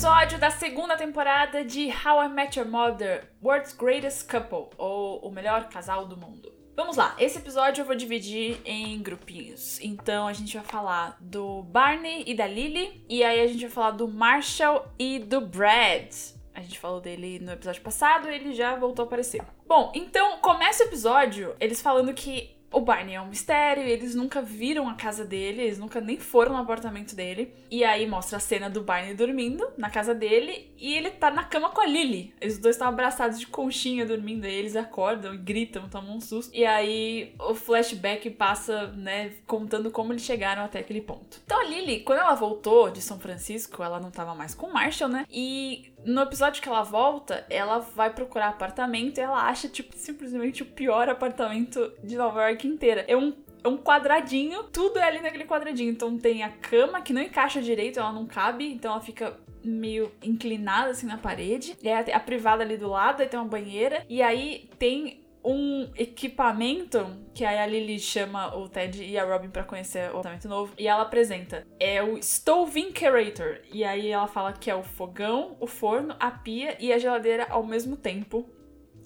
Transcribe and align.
episódio 0.00 0.38
da 0.38 0.50
segunda 0.50 0.96
temporada 0.96 1.62
de 1.62 1.88
How 1.88 2.24
I 2.24 2.28
Met 2.30 2.58
Your 2.58 2.66
Mother, 2.66 3.30
World's 3.42 3.74
Greatest 3.74 4.26
Couple, 4.26 4.74
ou 4.78 5.18
o 5.18 5.30
melhor 5.30 5.68
casal 5.68 6.06
do 6.06 6.16
mundo. 6.16 6.50
Vamos 6.74 6.96
lá, 6.96 7.14
esse 7.18 7.36
episódio 7.36 7.82
eu 7.82 7.84
vou 7.84 7.94
dividir 7.94 8.62
em 8.64 8.98
grupinhos. 9.02 9.78
Então 9.82 10.26
a 10.26 10.32
gente 10.32 10.56
vai 10.56 10.64
falar 10.64 11.18
do 11.20 11.64
Barney 11.64 12.24
e 12.26 12.34
da 12.34 12.46
Lily, 12.46 13.04
e 13.10 13.22
aí 13.22 13.42
a 13.42 13.46
gente 13.46 13.60
vai 13.60 13.70
falar 13.70 13.90
do 13.90 14.08
Marshall 14.08 14.86
e 14.98 15.18
do 15.18 15.42
Brad. 15.42 16.10
A 16.54 16.62
gente 16.62 16.78
falou 16.78 17.02
dele 17.02 17.38
no 17.38 17.52
episódio 17.52 17.82
passado 17.82 18.26
ele 18.26 18.54
já 18.54 18.74
voltou 18.76 19.02
a 19.02 19.06
aparecer. 19.06 19.42
Bom, 19.66 19.92
então 19.94 20.38
começa 20.38 20.82
o 20.82 20.86
episódio 20.86 21.54
eles 21.60 21.82
falando 21.82 22.14
que 22.14 22.58
o 22.72 22.80
Barney 22.80 23.14
é 23.14 23.20
um 23.20 23.26
mistério, 23.26 23.82
eles 23.82 24.14
nunca 24.14 24.40
viram 24.40 24.88
a 24.88 24.94
casa 24.94 25.24
dele, 25.24 25.62
eles 25.62 25.78
nunca 25.78 26.00
nem 26.00 26.18
foram 26.18 26.52
no 26.52 26.58
apartamento 26.58 27.14
dele. 27.14 27.52
E 27.70 27.84
aí 27.84 28.06
mostra 28.06 28.36
a 28.36 28.40
cena 28.40 28.70
do 28.70 28.82
Barney 28.82 29.14
dormindo 29.14 29.66
na 29.76 29.90
casa 29.90 30.14
dele 30.14 30.72
e 30.78 30.94
ele 30.94 31.10
tá 31.10 31.30
na 31.30 31.44
cama 31.44 31.70
com 31.70 31.80
a 31.80 31.86
Lily. 31.86 32.32
Eles 32.40 32.58
dois 32.58 32.76
estão 32.76 32.88
abraçados 32.88 33.38
de 33.40 33.46
conchinha 33.46 34.06
dormindo, 34.06 34.44
aí 34.44 34.54
eles 34.54 34.76
acordam 34.76 35.34
e 35.34 35.38
gritam, 35.38 35.88
tomam 35.88 36.16
um 36.16 36.20
susto. 36.20 36.54
E 36.54 36.64
aí 36.64 37.34
o 37.38 37.54
flashback 37.54 38.30
passa, 38.30 38.88
né, 38.92 39.32
contando 39.46 39.90
como 39.90 40.12
eles 40.12 40.22
chegaram 40.22 40.64
até 40.64 40.78
aquele 40.78 41.00
ponto. 41.00 41.40
Então 41.44 41.60
a 41.60 41.64
Lily, 41.64 42.00
quando 42.00 42.20
ela 42.20 42.34
voltou 42.34 42.90
de 42.90 43.02
São 43.02 43.18
Francisco, 43.18 43.82
ela 43.82 43.98
não 43.98 44.10
tava 44.10 44.34
mais 44.34 44.54
com 44.54 44.66
o 44.66 44.72
Marshall, 44.72 45.10
né? 45.10 45.26
E 45.30 45.89
no 46.04 46.22
episódio 46.22 46.62
que 46.62 46.68
ela 46.68 46.82
volta, 46.82 47.44
ela 47.50 47.78
vai 47.78 48.10
procurar 48.12 48.48
apartamento 48.48 49.18
e 49.18 49.20
ela 49.20 49.46
acha, 49.48 49.68
tipo, 49.68 49.96
simplesmente 49.96 50.62
o 50.62 50.66
pior 50.66 51.08
apartamento 51.08 51.92
de 52.02 52.16
Nova 52.16 52.48
York 52.48 52.66
inteira. 52.66 53.04
É 53.06 53.16
um 53.16 53.34
é 53.62 53.68
um 53.68 53.76
quadradinho, 53.76 54.64
tudo 54.64 54.98
é 54.98 55.02
ali 55.02 55.20
naquele 55.20 55.44
quadradinho. 55.44 55.90
Então 55.90 56.16
tem 56.16 56.42
a 56.42 56.48
cama 56.48 57.02
que 57.02 57.12
não 57.12 57.20
encaixa 57.20 57.60
direito, 57.60 58.00
ela 58.00 58.12
não 58.12 58.26
cabe, 58.26 58.72
então 58.72 58.92
ela 58.92 59.00
fica 59.00 59.36
meio 59.62 60.10
inclinada 60.22 60.90
assim 60.90 61.06
na 61.06 61.18
parede. 61.18 61.76
E 61.82 61.88
aí 61.88 62.12
a 62.12 62.20
privada 62.20 62.62
ali 62.62 62.76
do 62.76 62.88
lado, 62.88 63.20
aí 63.20 63.28
tem 63.28 63.38
uma 63.38 63.48
banheira. 63.48 64.04
E 64.08 64.22
aí 64.22 64.68
tem 64.78 65.19
um 65.44 65.90
equipamento 65.96 67.06
que 67.34 67.44
aí 67.44 67.58
a 67.58 67.66
Lily 67.66 67.98
chama 67.98 68.54
o 68.56 68.68
Ted 68.68 69.02
e 69.02 69.18
a 69.18 69.24
Robin 69.24 69.48
para 69.48 69.64
conhecer 69.64 70.06
o 70.08 70.18
apartamento 70.18 70.48
novo 70.48 70.74
e 70.78 70.86
ela 70.86 71.02
apresenta. 71.02 71.66
É 71.78 72.02
o 72.02 72.22
Stove 72.22 72.80
Incerator. 72.80 73.60
E 73.72 73.84
aí 73.84 74.08
ela 74.08 74.26
fala 74.26 74.52
que 74.52 74.70
é 74.70 74.74
o 74.74 74.82
fogão, 74.82 75.56
o 75.60 75.66
forno, 75.66 76.14
a 76.20 76.30
pia 76.30 76.76
e 76.78 76.92
a 76.92 76.98
geladeira 76.98 77.46
ao 77.48 77.64
mesmo 77.64 77.96
tempo 77.96 78.48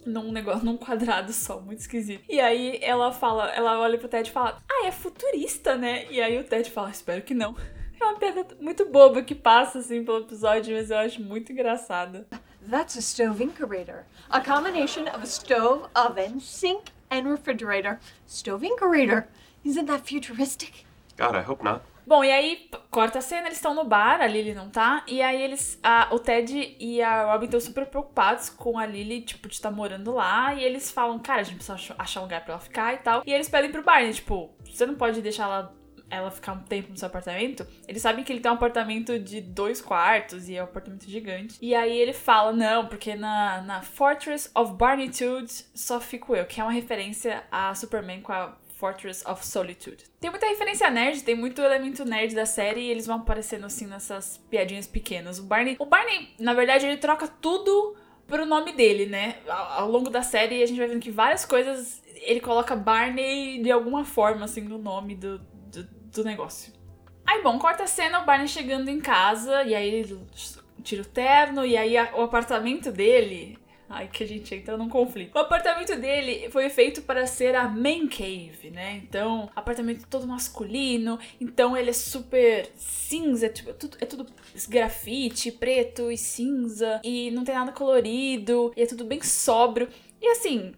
num 0.04 0.30
negócio, 0.30 0.64
num 0.64 0.76
quadrado 0.76 1.32
só, 1.32 1.60
muito 1.60 1.80
esquisito. 1.80 2.24
E 2.28 2.38
aí 2.38 2.78
ela 2.82 3.10
fala, 3.10 3.50
ela 3.54 3.78
olha 3.80 3.98
pro 3.98 4.08
Ted 4.08 4.28
e 4.28 4.32
fala: 4.32 4.62
"Ah, 4.70 4.86
é 4.86 4.92
futurista, 4.92 5.76
né?" 5.76 6.06
E 6.10 6.20
aí 6.20 6.38
o 6.38 6.44
Ted 6.44 6.70
fala: 6.70 6.90
"Espero 6.90 7.22
que 7.22 7.34
não." 7.34 7.54
É 8.00 8.06
uma 8.06 8.18
piada 8.18 8.46
muito 8.60 8.84
boba 8.90 9.22
que 9.22 9.36
passa 9.36 9.78
assim 9.78 10.04
pelo 10.04 10.18
episódio, 10.18 10.76
mas 10.76 10.90
eu 10.90 10.98
acho 10.98 11.22
muito 11.22 11.52
engraçada. 11.52 12.26
That's 12.68 12.96
a 12.96 13.02
stove 13.02 13.40
incurator, 13.40 14.04
a 14.30 14.40
combination 14.40 15.06
of 15.08 15.22
a 15.22 15.26
stove, 15.26 15.88
oven, 15.94 16.40
sink, 16.40 16.92
and 17.10 17.28
refrigerator. 17.28 18.00
Stove 18.26 18.62
incurator. 18.62 19.26
Isn't 19.64 19.86
that 19.86 20.06
futuristic? 20.06 20.86
God, 21.16 21.36
I 21.36 21.42
hope 21.42 21.62
not. 21.62 21.82
Bom, 22.06 22.22
e 22.22 22.30
aí 22.30 22.68
corta 22.90 23.18
a 23.18 23.22
cena, 23.22 23.46
eles 23.46 23.56
estão 23.56 23.74
no 23.74 23.84
bar, 23.84 24.20
a 24.20 24.26
Lily 24.26 24.52
não 24.52 24.68
tá, 24.68 25.02
e 25.06 25.22
aí 25.22 25.40
eles. 25.42 25.78
A, 25.82 26.08
o 26.12 26.18
Ted 26.18 26.76
e 26.78 27.00
a 27.00 27.32
Robin 27.32 27.46
estão 27.46 27.60
super 27.60 27.86
preocupados 27.86 28.50
com 28.50 28.78
a 28.78 28.84
Lily, 28.84 29.22
tipo, 29.22 29.48
de 29.48 29.54
estar 29.54 29.70
tá 29.70 29.74
morando 29.74 30.12
lá, 30.12 30.54
e 30.54 30.62
eles 30.62 30.90
falam, 30.90 31.18
cara, 31.18 31.40
a 31.40 31.44
gente 31.44 31.56
precisa 31.56 31.94
achar 31.98 32.20
um 32.20 32.24
lugar 32.24 32.44
pra 32.44 32.54
ela 32.54 32.60
ficar 32.60 32.92
e 32.92 32.98
tal. 32.98 33.22
E 33.24 33.32
eles 33.32 33.48
pedem 33.48 33.72
pro 33.72 33.82
Barney, 33.82 34.12
tipo, 34.12 34.50
você 34.64 34.84
não 34.84 34.96
pode 34.96 35.22
deixar 35.22 35.44
ela 35.44 35.74
ela 36.14 36.30
ficar 36.30 36.52
um 36.52 36.60
tempo 36.60 36.90
no 36.90 36.96
seu 36.96 37.06
apartamento, 37.06 37.66
eles 37.86 38.02
sabem 38.02 38.24
que 38.24 38.32
ele 38.32 38.40
tem 38.40 38.50
um 38.50 38.54
apartamento 38.54 39.18
de 39.18 39.40
dois 39.40 39.80
quartos 39.80 40.48
e 40.48 40.56
é 40.56 40.60
um 40.60 40.64
apartamento 40.64 41.08
gigante. 41.08 41.58
E 41.60 41.74
aí 41.74 41.96
ele 41.96 42.12
fala, 42.12 42.52
não, 42.52 42.86
porque 42.86 43.14
na, 43.14 43.62
na 43.62 43.82
Fortress 43.82 44.50
of 44.54 44.74
Barneytude 44.74 45.52
só 45.74 46.00
fico 46.00 46.34
eu, 46.34 46.44
que 46.46 46.60
é 46.60 46.64
uma 46.64 46.72
referência 46.72 47.44
a 47.50 47.74
Superman 47.74 48.20
com 48.20 48.32
a 48.32 48.56
Fortress 48.76 49.26
of 49.26 49.46
Solitude. 49.46 50.04
Tem 50.20 50.30
muita 50.30 50.46
referência 50.46 50.90
nerd, 50.90 51.22
tem 51.22 51.34
muito 51.34 51.62
elemento 51.62 52.04
nerd 52.04 52.34
da 52.34 52.44
série 52.44 52.80
e 52.80 52.90
eles 52.90 53.06
vão 53.06 53.16
aparecendo 53.16 53.64
assim 53.64 53.86
nessas 53.86 54.38
piadinhas 54.50 54.86
pequenas. 54.86 55.38
O 55.38 55.44
Barney, 55.44 55.76
o 55.78 55.86
Barney, 55.86 56.34
na 56.38 56.52
verdade, 56.52 56.86
ele 56.86 56.96
troca 56.96 57.26
tudo 57.26 57.96
pro 58.26 58.44
nome 58.44 58.72
dele, 58.72 59.06
né? 59.06 59.36
Ao, 59.48 59.82
ao 59.82 59.90
longo 59.90 60.10
da 60.10 60.22
série 60.22 60.62
a 60.62 60.66
gente 60.66 60.78
vai 60.78 60.88
vendo 60.88 61.00
que 61.00 61.10
várias 61.10 61.44
coisas 61.44 62.02
ele 62.22 62.40
coloca 62.40 62.74
Barney 62.74 63.62
de 63.62 63.70
alguma 63.70 64.04
forma 64.04 64.44
assim 64.44 64.62
no 64.62 64.78
nome 64.78 65.14
do, 65.14 65.38
do, 65.38 65.88
do 66.14 66.24
negócio. 66.24 66.72
Aí, 67.26 67.42
bom, 67.42 67.58
corta 67.58 67.84
a 67.84 67.86
cena, 67.86 68.20
o 68.20 68.24
Barney 68.24 68.48
chegando 68.48 68.88
em 68.88 69.00
casa, 69.00 69.62
e 69.64 69.74
aí 69.74 69.88
ele 69.88 70.20
tira 70.82 71.02
o 71.02 71.06
terno, 71.06 71.64
e 71.64 71.76
aí 71.76 71.96
a, 71.96 72.14
o 72.16 72.22
apartamento 72.22 72.92
dele 72.92 73.58
Ai, 73.88 74.08
que 74.08 74.24
a 74.24 74.26
gente 74.26 74.52
entra 74.54 74.76
num 74.76 74.88
conflito. 74.88 75.36
O 75.36 75.38
apartamento 75.38 75.94
dele 75.96 76.50
foi 76.50 76.68
feito 76.70 77.02
para 77.02 77.26
ser 77.26 77.54
a 77.54 77.68
main 77.68 78.08
cave, 78.08 78.70
né? 78.70 78.96
Então, 78.96 79.48
apartamento 79.54 80.06
todo 80.08 80.26
masculino. 80.26 81.18
Então, 81.40 81.76
ele 81.76 81.90
é 81.90 81.92
super 81.92 82.68
cinza, 82.76 83.48
tipo, 83.48 83.70
é 83.70 83.72
tudo, 83.74 83.96
é 84.00 84.06
tudo 84.06 84.26
grafite, 84.68 85.52
preto 85.52 86.10
e 86.10 86.16
cinza. 86.16 87.00
E 87.04 87.30
não 87.30 87.44
tem 87.44 87.54
nada 87.54 87.72
colorido. 87.72 88.72
E 88.76 88.82
é 88.82 88.86
tudo 88.86 89.04
bem 89.04 89.20
sóbrio. 89.22 89.88
E 90.20 90.28
assim 90.28 90.72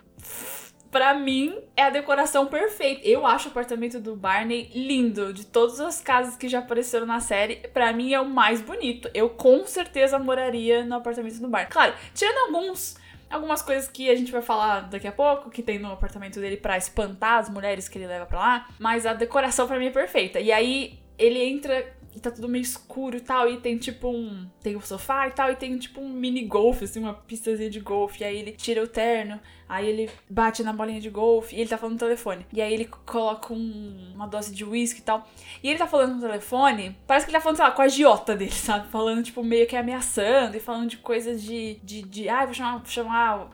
Pra 0.91 1.15
mim, 1.15 1.59
é 1.77 1.83
a 1.83 1.91
decoração 1.91 2.47
perfeita. 2.47 3.07
Eu 3.07 3.27
acho 3.27 3.49
o 3.49 3.51
apartamento 3.51 4.01
do 4.01 4.17
Barney 4.17 4.71
lindo. 4.75 5.33
De 5.33 5.45
todas 5.45 5.81
as 5.81 6.01
casas 6.01 6.37
que 6.37 6.49
já 6.49 6.61
apareceram 6.61 7.07
na 7.07 7.21
série, 7.21 7.57
pra 7.69 7.93
mim 7.93 8.13
é 8.13 8.21
o 8.21 8.29
mais 8.29 8.61
bonito. 8.61 9.11
Eu 9.13 9.31
com 9.31 9.65
certeza 9.67 10.19
moraria 10.19 10.85
no 10.85 10.97
apartamento 10.97 11.39
do 11.39 11.49
Barney. 11.49 11.71
Claro, 11.71 11.95
tirando 12.15 12.55
alguns 12.55 12.97
algumas 13.29 13.61
coisas 13.61 13.89
que 13.89 14.09
a 14.09 14.15
gente 14.15 14.31
vai 14.31 14.41
falar 14.41 14.83
daqui 14.83 15.07
a 15.07 15.13
pouco, 15.13 15.51
que 15.51 15.63
tem 15.63 15.79
no 15.79 15.93
apartamento 15.93 16.41
dele 16.41 16.57
para 16.57 16.79
espantar 16.79 17.39
as 17.41 17.49
mulheres 17.49 17.89
que 17.89 17.99
ele 17.99 18.07
leva 18.07 18.25
para 18.25 18.39
lá, 18.39 18.69
mas 18.79 19.05
a 19.05 19.13
decoração 19.13 19.67
para 19.67 19.79
mim 19.79 19.87
é 19.87 19.91
perfeita. 19.91 20.39
E 20.41 20.53
aí 20.53 20.99
ele 21.19 21.43
entra 21.43 21.96
e 22.16 22.21
tá 22.21 22.31
tudo 22.31 22.49
meio 22.49 22.62
escuro 22.62 23.19
e 23.19 23.21
tal, 23.21 23.47
e 23.47 23.59
tem 23.59 23.77
tipo 23.77 24.09
um. 24.09 24.49
Tem 24.62 24.75
o 24.75 24.78
um 24.78 24.81
sofá 24.81 25.28
e 25.28 25.32
tal, 25.32 25.53
e 25.53 25.56
tem 25.56 25.77
tipo 25.77 26.00
um 26.00 26.09
mini 26.09 26.47
golfe, 26.47 26.84
assim, 26.84 26.99
uma 26.99 27.12
pistazinha 27.12 27.69
de 27.69 27.78
golfe. 27.78 28.22
E 28.22 28.25
aí 28.25 28.38
ele 28.38 28.53
tira 28.53 28.82
o 28.82 28.88
terno, 28.88 29.38
aí 29.69 29.87
ele 29.87 30.10
bate 30.28 30.62
na 30.62 30.72
bolinha 30.72 30.99
de 30.99 31.10
golfe, 31.10 31.55
e 31.55 31.60
ele 31.60 31.69
tá 31.69 31.76
falando 31.76 31.93
no 31.93 31.99
telefone. 31.99 32.47
E 32.50 32.62
aí 32.62 32.72
ele 32.72 32.87
coloca 32.87 33.53
um, 33.53 34.12
uma 34.15 34.26
dose 34.26 34.55
de 34.55 34.65
uísque 34.65 35.00
e 35.00 35.05
tal. 35.05 35.28
E 35.62 35.69
ele 35.69 35.78
tá 35.78 35.87
falando 35.87 36.15
no 36.15 36.21
telefone, 36.22 36.97
parece 37.06 37.26
que 37.26 37.31
ele 37.31 37.38
tá 37.38 37.43
falando, 37.43 37.56
sei 37.56 37.66
lá, 37.66 37.71
com 37.72 37.82
a 37.82 37.84
agiota 37.84 38.34
dele, 38.34 38.50
sabe? 38.56 38.88
Falando, 38.88 39.22
tipo, 39.22 39.44
meio 39.44 39.66
que 39.66 39.76
ameaçando 39.76 40.56
e 40.56 40.60
falando 40.60 40.88
de 40.88 40.97
coisas 40.97 41.43
de. 41.43 41.75
de, 41.84 42.00
de 42.00 42.28
ah, 42.31 42.47
vou 42.47 42.55
chamar, 42.55 42.78
vou 42.78 42.87
chamar 42.87 43.50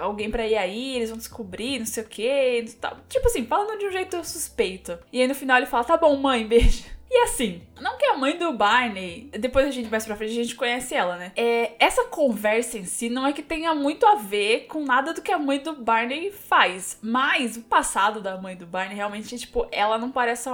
alguém 0.00 0.30
pra 0.30 0.46
ir 0.46 0.56
aí, 0.56 0.94
eles 0.94 1.10
vão 1.10 1.18
descobrir, 1.18 1.80
não 1.80 1.86
sei 1.86 2.04
o 2.04 2.06
que, 2.06 2.64
tal. 2.80 2.98
Tipo 3.08 3.26
assim, 3.26 3.44
falando 3.44 3.78
de 3.78 3.86
um 3.86 3.90
jeito 3.90 4.24
suspeito. 4.24 4.96
E 5.12 5.20
aí 5.20 5.26
no 5.26 5.34
final 5.34 5.56
ele 5.56 5.66
fala: 5.66 5.82
tá 5.82 5.96
bom, 5.96 6.16
mãe, 6.16 6.46
beijo. 6.46 6.84
E 7.14 7.18
assim, 7.18 7.62
não 7.80 7.96
que 7.96 8.04
a 8.06 8.16
mãe 8.16 8.36
do 8.36 8.52
Barney, 8.52 9.30
depois 9.38 9.68
a 9.68 9.70
gente 9.70 9.88
mais 9.88 10.04
pra 10.04 10.16
frente, 10.16 10.32
a 10.32 10.42
gente 10.42 10.56
conhece 10.56 10.96
ela, 10.96 11.16
né? 11.16 11.30
É, 11.36 11.70
essa 11.78 12.06
conversa 12.06 12.76
em 12.76 12.84
si 12.84 13.08
não 13.08 13.24
é 13.24 13.32
que 13.32 13.40
tenha 13.40 13.72
muito 13.72 14.04
a 14.04 14.16
ver 14.16 14.66
com 14.66 14.84
nada 14.84 15.14
do 15.14 15.22
que 15.22 15.30
a 15.30 15.38
mãe 15.38 15.60
do 15.60 15.76
Barney 15.76 16.32
faz. 16.32 16.98
Mas 17.00 17.56
o 17.56 17.62
passado 17.62 18.20
da 18.20 18.36
mãe 18.36 18.56
do 18.56 18.66
Barney 18.66 18.96
realmente, 18.96 19.38
tipo, 19.38 19.64
ela 19.70 19.96
não 19.96 20.10
parece. 20.10 20.48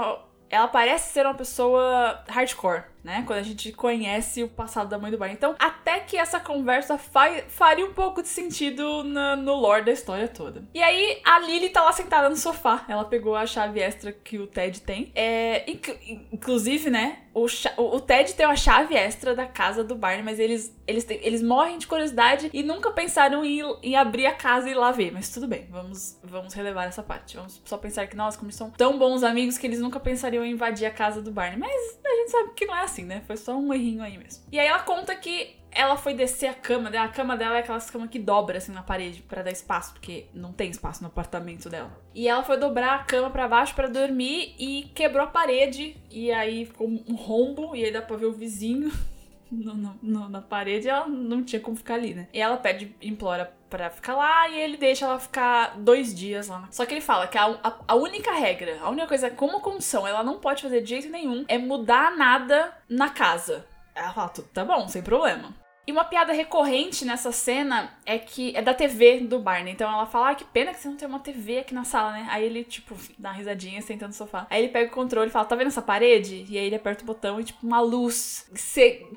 Ela 0.51 0.69
parece 0.69 1.15
ser 1.15 1.25
uma 1.25 1.35
pessoa 1.35 2.23
hardcore 2.29 2.83
né? 3.03 3.25
Quando 3.27 3.39
a 3.39 3.43
gente 3.43 3.73
conhece 3.73 4.43
o 4.43 4.49
passado 4.49 4.89
da 4.89 4.99
mãe 4.99 5.11
do 5.11 5.19
Barney. 5.19 5.37
Então, 5.37 5.55
até 5.59 6.01
que 6.01 6.17
essa 6.17 6.39
conversa 6.39 6.99
faria 6.99 7.85
um 7.85 7.93
pouco 7.93 8.23
de 8.23 8.29
sentido 8.29 9.03
na, 9.05 9.37
no 9.37 9.55
lore 9.55 9.85
da 9.85 9.93
história 9.93 10.29
toda. 10.29 10.65
E 10.75 10.83
aí, 10.83 11.21
a 11.25 11.39
Lily 11.39 11.71
tá 11.71 11.83
lá 11.83 11.93
sentada 11.93 12.29
no 12.29 12.37
sofá. 12.37 12.85
Ela 12.89 13.05
pegou 13.05 13.35
a 13.35 13.47
chave 13.47 13.81
extra 13.81 14.13
que 14.13 14.39
o 14.39 14.47
Ted 14.47 14.81
tem. 14.83 15.11
É, 15.15 15.71
inc 15.71 15.91
inclusive, 16.33 16.91
né? 16.91 17.19
O, 17.33 17.47
o, 17.77 18.01
Ted 18.01 18.35
tem 18.35 18.45
uma 18.45 18.57
chave 18.57 18.97
extra 18.97 19.37
da 19.37 19.47
casa 19.47 19.85
do 19.85 19.95
Barney, 19.95 20.23
mas 20.23 20.41
eles, 20.41 20.77
eles, 20.85 21.05
têm, 21.05 21.21
eles 21.23 21.41
morrem 21.41 21.79
de 21.79 21.87
curiosidade 21.87 22.51
e 22.53 22.63
nunca 22.63 22.91
pensaram 22.91 23.45
em, 23.45 23.61
em 23.85 23.95
abrir 23.95 24.27
a 24.27 24.35
casa 24.35 24.69
e 24.69 24.73
ir 24.73 24.75
lá 24.75 24.91
ver. 24.91 25.13
Mas 25.13 25.29
tudo 25.31 25.47
bem, 25.47 25.69
vamos, 25.71 26.19
vamos 26.25 26.55
relevar 26.55 26.89
essa 26.89 27.05
parte. 27.05 27.37
Vamos 27.37 27.63
só 27.65 27.79
pensar 27.79 28.09
que, 28.09 28.17
nós, 28.17 28.37
como 28.37 28.49
eles 28.49 28.57
são 28.57 28.71
tão 28.71 28.99
bons 28.99 29.23
amigos 29.23 29.57
que 29.57 29.67
eles 29.67 29.79
nunca 29.79 30.01
pensariam 30.01 30.45
em 30.45 30.53
invadir 30.53 30.87
a 30.87 30.91
casa 30.91 31.23
do 31.23 31.31
Barney. 31.31 31.57
Mas 31.57 32.00
gente 32.31 32.33
sabe 32.33 32.51
que 32.55 32.67
não 32.67 32.77
é 32.77 32.83
assim, 32.83 33.05
né? 33.05 33.23
Foi 33.27 33.37
só 33.37 33.57
um 33.57 33.75
errinho 33.75 34.03
aí 34.03 34.17
mesmo. 34.17 34.45
E 34.51 34.59
aí 34.59 34.67
ela 34.67 34.81
conta 34.81 35.15
que 35.17 35.57
ela 35.73 35.97
foi 35.97 36.15
descer 36.15 36.49
a 36.49 36.55
cama 36.55 36.91
dela. 36.91 37.07
A 37.07 37.09
cama 37.09 37.37
dela 37.37 37.57
é 37.57 37.61
aquelas 37.61 37.91
camas 37.91 38.11
que 38.11 38.19
dobra 38.19 38.59
assim 38.59 38.73
na 38.73 38.83
parede 38.83 39.23
para 39.23 39.43
dar 39.43 39.51
espaço, 39.51 39.93
porque 39.93 40.27
não 40.33 40.53
tem 40.53 40.71
espaço 40.71 41.03
no 41.03 41.09
apartamento 41.09 41.69
dela. 41.69 41.91
E 42.15 42.29
ela 42.29 42.43
foi 42.43 42.57
dobrar 42.57 42.95
a 42.95 43.05
cama 43.05 43.31
para 43.31 43.49
baixo 43.49 43.75
para 43.75 43.89
dormir 43.89 44.55
e 44.59 44.91
quebrou 44.95 45.25
a 45.25 45.29
parede. 45.29 45.97
E 46.11 46.31
aí 46.31 46.67
ficou 46.67 46.89
um 46.89 47.15
rombo, 47.15 47.75
e 47.75 47.85
aí 47.85 47.93
dá 47.93 48.03
pra 48.03 48.17
ver 48.17 48.27
o 48.27 48.33
vizinho. 48.33 48.91
No, 49.53 49.75
no, 49.75 49.99
no, 50.01 50.29
na 50.29 50.41
parede, 50.41 50.89
ela 50.89 51.09
não 51.09 51.43
tinha 51.43 51.61
como 51.61 51.77
ficar 51.77 51.95
ali, 51.95 52.15
né? 52.15 52.29
E 52.33 52.41
ela 52.41 52.57
pede, 52.57 52.95
implora 53.03 53.53
pra 53.71 53.89
ficar 53.89 54.17
lá 54.17 54.49
e 54.49 54.59
ele 54.59 54.77
deixa 54.77 55.07
ela 55.07 55.19
ficar 55.19 55.79
dois 55.79 56.15
dias 56.15 56.49
lá. 56.49 56.69
Só 56.71 56.85
que 56.85 56.93
ele 56.93 57.01
fala 57.01 57.29
que 57.29 57.39
a, 57.39 57.47
a, 57.63 57.75
a, 57.89 57.95
única 57.95 58.33
regra, 58.33 58.79
a 58.83 58.91
única 58.91 59.07
coisa 59.07 59.31
como 59.31 59.61
condição, 59.61 60.07
ela 60.07 60.25
não 60.25 60.41
pode 60.41 60.63
fazer 60.63 60.83
de 60.83 60.89
jeito 60.89 61.09
nenhum 61.09 61.45
é 61.49 61.57
mudar 61.57 62.17
nada 62.17 62.77
na 62.89 63.09
casa. 63.09 63.65
Ela 63.95 64.13
fala, 64.13 64.33
tá 64.53 64.65
bom, 64.65 64.89
sem 64.89 65.03
problema. 65.03 65.55
E 65.87 65.93
uma 65.93 66.05
piada 66.05 66.33
recorrente 66.33 67.05
nessa 67.05 67.33
cena 67.33 67.93
é 68.07 68.19
que 68.19 68.55
é 68.57 68.63
da 68.63 68.73
TV 68.73 69.21
do 69.21 69.39
Barney. 69.39 69.73
Então 69.73 69.91
ela 69.91 70.07
fala: 70.07 70.31
ah, 70.31 70.35
que 70.35 70.45
pena 70.45 70.73
que 70.73 70.81
você 70.81 70.89
não 70.89 70.97
tem 70.97 71.09
uma 71.09 71.19
TV 71.19 71.59
aqui 71.59 71.75
na 71.75 71.85
sala, 71.85 72.13
né? 72.13 72.29
Aí 72.31 72.45
ele, 72.45 72.63
tipo, 72.63 72.95
dá 73.19 73.31
uma 73.31 73.37
risadinha, 73.37 73.81
senta 73.83 74.07
no 74.07 74.13
sofá. 74.13 74.47
Aí 74.51 74.63
ele 74.63 74.73
pega 74.73 74.91
o 74.91 74.95
controle 74.95 75.29
e 75.29 75.33
fala: 75.33 75.47
tá 75.47 75.57
vendo 75.57 75.69
essa 75.69 75.83
parede? 75.83 76.47
E 76.49 76.59
aí 76.59 76.67
ele 76.67 76.77
aperta 76.77 77.03
o 77.03 77.07
botão 77.07 77.41
e, 77.41 77.45
tipo, 77.45 77.67
uma 77.67 77.81
luz 77.81 78.49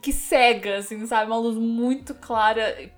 que 0.02 0.12
cega, 0.12 0.78
assim, 0.78 1.06
sabe? 1.06 1.30
Uma 1.30 1.38
luz 1.38 1.58
muito 1.58 2.16
clara. 2.16 2.92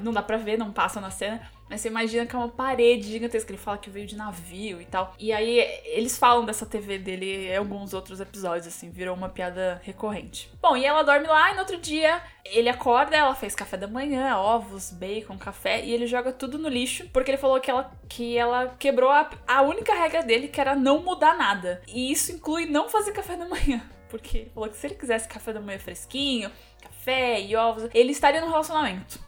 Não 0.00 0.12
dá 0.12 0.22
pra 0.22 0.38
ver, 0.38 0.56
não 0.56 0.72
passa 0.72 1.00
na 1.00 1.10
cena 1.10 1.42
mas 1.70 1.80
você 1.80 1.88
imagina 1.88 2.26
que 2.26 2.34
é 2.34 2.38
uma 2.38 2.48
parede 2.48 3.08
gigantesca. 3.08 3.52
Ele 3.52 3.58
fala 3.58 3.78
que 3.78 3.88
veio 3.88 4.06
de 4.06 4.16
navio 4.16 4.82
e 4.82 4.84
tal. 4.84 5.14
E 5.18 5.32
aí 5.32 5.60
eles 5.84 6.18
falam 6.18 6.44
dessa 6.44 6.66
TV 6.66 6.98
dele 6.98 7.46
em 7.46 7.56
alguns 7.56 7.94
outros 7.94 8.20
episódios, 8.20 8.66
assim, 8.66 8.90
virou 8.90 9.14
uma 9.16 9.28
piada 9.28 9.80
recorrente. 9.84 10.50
Bom, 10.60 10.76
e 10.76 10.84
ela 10.84 11.04
dorme 11.04 11.28
lá 11.28 11.52
e 11.52 11.54
no 11.54 11.60
outro 11.60 11.76
dia 11.76 12.20
ele 12.44 12.68
acorda, 12.68 13.16
ela 13.16 13.34
fez 13.36 13.54
café 13.54 13.76
da 13.76 13.86
manhã, 13.86 14.36
ovos, 14.36 14.90
bacon, 14.90 15.38
café, 15.38 15.84
e 15.84 15.92
ele 15.92 16.06
joga 16.06 16.32
tudo 16.32 16.58
no 16.58 16.68
lixo, 16.68 17.08
porque 17.12 17.30
ele 17.30 17.38
falou 17.38 17.60
que 17.60 17.70
ela, 17.70 17.92
que 18.08 18.36
ela 18.36 18.74
quebrou 18.76 19.10
a, 19.10 19.30
a 19.46 19.62
única 19.62 19.94
regra 19.94 20.22
dele, 20.24 20.48
que 20.48 20.60
era 20.60 20.74
não 20.74 21.02
mudar 21.02 21.36
nada. 21.36 21.80
E 21.86 22.10
isso 22.10 22.32
inclui 22.32 22.66
não 22.66 22.88
fazer 22.88 23.12
café 23.12 23.36
da 23.36 23.46
manhã. 23.46 23.80
Porque 24.10 24.38
ele 24.38 24.50
falou 24.50 24.68
que 24.68 24.76
se 24.76 24.88
ele 24.88 24.96
quisesse 24.96 25.28
café 25.28 25.52
da 25.52 25.60
manhã 25.60 25.78
fresquinho, 25.78 26.50
café 26.82 27.40
e 27.40 27.54
ovos, 27.54 27.88
ele 27.94 28.10
estaria 28.10 28.40
no 28.40 28.48
relacionamento. 28.48 29.20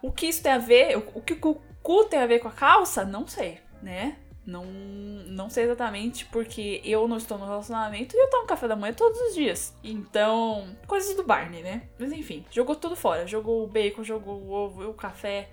O 0.00 0.10
que 0.10 0.26
isso 0.26 0.42
tem 0.42 0.52
a 0.52 0.58
ver, 0.58 0.96
o 0.96 1.20
que 1.20 1.34
o 1.34 1.36
cu 1.90 2.04
tem 2.04 2.20
a 2.20 2.26
ver 2.26 2.38
com 2.38 2.46
a 2.46 2.52
calça? 2.52 3.04
Não 3.04 3.26
sei, 3.26 3.58
né? 3.82 4.16
Não, 4.46 4.64
não 4.64 5.50
sei 5.50 5.64
exatamente 5.64 6.24
porque 6.26 6.80
eu 6.84 7.08
não 7.08 7.16
estou 7.16 7.36
no 7.36 7.44
relacionamento 7.44 8.16
e 8.16 8.18
eu 8.18 8.30
tomo 8.30 8.46
café 8.46 8.68
da 8.68 8.76
manhã 8.76 8.94
todos 8.94 9.20
os 9.20 9.34
dias. 9.34 9.76
Então, 9.82 10.68
coisas 10.86 11.16
do 11.16 11.24
Barney, 11.24 11.62
né? 11.62 11.88
Mas 11.98 12.12
enfim, 12.12 12.44
jogou 12.50 12.76
tudo 12.76 12.94
fora. 12.94 13.26
Jogou 13.26 13.64
o 13.64 13.66
bacon, 13.66 14.04
jogou 14.04 14.40
o 14.40 14.52
ovo, 14.52 14.88
o 14.88 14.94
café, 14.94 15.48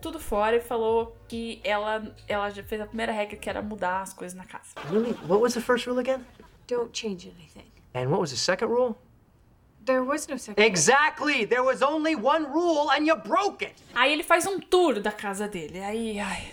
tudo 0.00 0.18
fora 0.18 0.56
e 0.56 0.60
falou 0.60 1.16
que 1.28 1.60
ela, 1.62 2.14
ela 2.26 2.50
já 2.50 2.64
fez 2.64 2.80
a 2.80 2.86
primeira 2.86 3.12
regra 3.12 3.36
que 3.36 3.48
era 3.48 3.62
mudar 3.62 4.02
as 4.02 4.12
coisas 4.12 4.36
na 4.36 4.44
casa. 4.44 4.70
Really? 4.90 5.12
What 5.28 5.40
was 5.40 5.54
the 5.54 5.60
first 5.60 5.86
rule 5.86 6.00
again? 6.00 6.24
Don't 6.66 6.90
change 6.92 7.28
anything. 7.28 7.70
And 7.94 8.10
what 8.10 8.20
was 8.20 8.30
the 8.30 8.36
second 8.36 8.68
rule? 8.68 8.96
There 9.86 10.02
was 10.02 10.26
no 10.26 10.36
second 10.36 10.62
Exactly! 10.62 11.46
There 11.46 11.62
was 11.62 11.80
only 11.80 12.16
one 12.16 12.44
rule 12.52 12.90
and 12.90 13.06
you 13.06 13.16
broke 13.16 13.64
it! 13.64 13.74
Aí 13.94 14.12
ele 14.12 14.24
faz 14.24 14.44
um 14.44 14.58
tour 14.58 15.00
da 15.00 15.12
casa 15.12 15.46
dele. 15.46 15.78
Aí, 15.78 16.18
ai. 16.18 16.52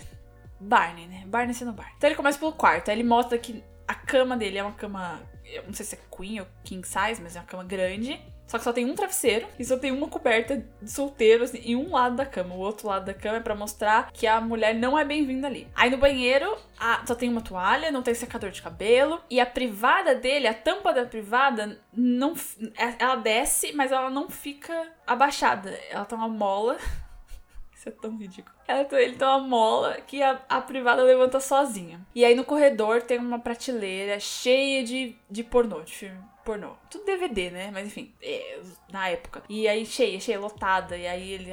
Barney, 0.60 1.06
né? 1.08 1.24
Barney 1.26 1.52
sendo 1.52 1.72
Barney. 1.72 1.94
Então 1.96 2.08
ele 2.08 2.16
começa 2.16 2.38
pelo 2.38 2.52
quarto. 2.52 2.90
Aí 2.90 2.96
ele 2.96 3.02
mostra 3.02 3.36
que 3.36 3.62
a 3.88 3.94
cama 3.94 4.36
dele 4.36 4.58
é 4.58 4.62
uma 4.62 4.72
cama. 4.72 5.20
Eu 5.44 5.64
não 5.64 5.74
sei 5.74 5.84
se 5.84 5.96
é 5.96 5.98
queen 6.16 6.40
ou 6.40 6.46
king 6.62 6.86
size, 6.86 7.20
mas 7.20 7.34
é 7.34 7.40
uma 7.40 7.46
cama 7.46 7.64
grande. 7.64 8.20
Só 8.46 8.58
que 8.58 8.64
só 8.64 8.72
tem 8.72 8.84
um 8.84 8.94
travesseiro 8.94 9.46
e 9.58 9.64
só 9.64 9.76
tem 9.76 9.90
uma 9.90 10.08
coberta 10.08 10.64
de 10.80 10.90
solteiro 10.90 11.44
assim, 11.44 11.58
em 11.58 11.76
um 11.76 11.92
lado 11.92 12.16
da 12.16 12.26
cama. 12.26 12.54
O 12.54 12.58
outro 12.58 12.88
lado 12.88 13.06
da 13.06 13.14
cama 13.14 13.38
é 13.38 13.40
pra 13.40 13.54
mostrar 13.54 14.12
que 14.12 14.26
a 14.26 14.40
mulher 14.40 14.74
não 14.74 14.98
é 14.98 15.04
bem-vinda 15.04 15.46
ali. 15.46 15.66
Aí 15.74 15.90
no 15.90 15.96
banheiro 15.96 16.56
a, 16.78 17.04
só 17.06 17.14
tem 17.14 17.28
uma 17.28 17.40
toalha, 17.40 17.90
não 17.90 18.02
tem 18.02 18.14
secador 18.14 18.50
de 18.50 18.62
cabelo. 18.62 19.20
E 19.30 19.40
a 19.40 19.46
privada 19.46 20.14
dele, 20.14 20.46
a 20.46 20.54
tampa 20.54 20.92
da 20.92 21.06
privada, 21.06 21.80
não. 21.92 22.34
É, 22.76 23.02
ela 23.02 23.16
desce, 23.16 23.72
mas 23.72 23.90
ela 23.90 24.10
não 24.10 24.28
fica 24.28 24.88
abaixada. 25.06 25.70
Ela 25.90 26.04
tá 26.04 26.14
uma 26.14 26.28
mola. 26.28 26.76
Isso 27.74 27.88
é 27.88 27.92
tão 27.92 28.16
ridículo. 28.16 28.54
Ela, 28.68 28.86
ele 28.92 29.16
tem 29.16 29.26
uma 29.26 29.40
mola 29.40 29.94
que 30.06 30.22
a, 30.22 30.40
a 30.48 30.60
privada 30.60 31.02
levanta 31.02 31.40
sozinha. 31.40 32.00
E 32.14 32.24
aí 32.24 32.34
no 32.34 32.44
corredor 32.44 33.02
tem 33.02 33.18
uma 33.18 33.38
prateleira 33.38 34.20
cheia 34.20 34.84
de, 34.84 35.16
de 35.30 35.42
pornô, 35.42 35.80
de 35.80 35.92
filme 35.92 36.33
pornô. 36.44 36.72
Tudo 36.90 37.04
DVD, 37.04 37.50
né? 37.50 37.70
Mas 37.72 37.86
enfim, 37.86 38.14
é, 38.22 38.60
na 38.92 39.08
época. 39.08 39.42
E 39.48 39.66
aí 39.66 39.84
cheia, 39.84 40.20
cheia, 40.20 40.38
lotada. 40.38 40.96
E 40.96 41.06
aí 41.06 41.32
ele 41.32 41.52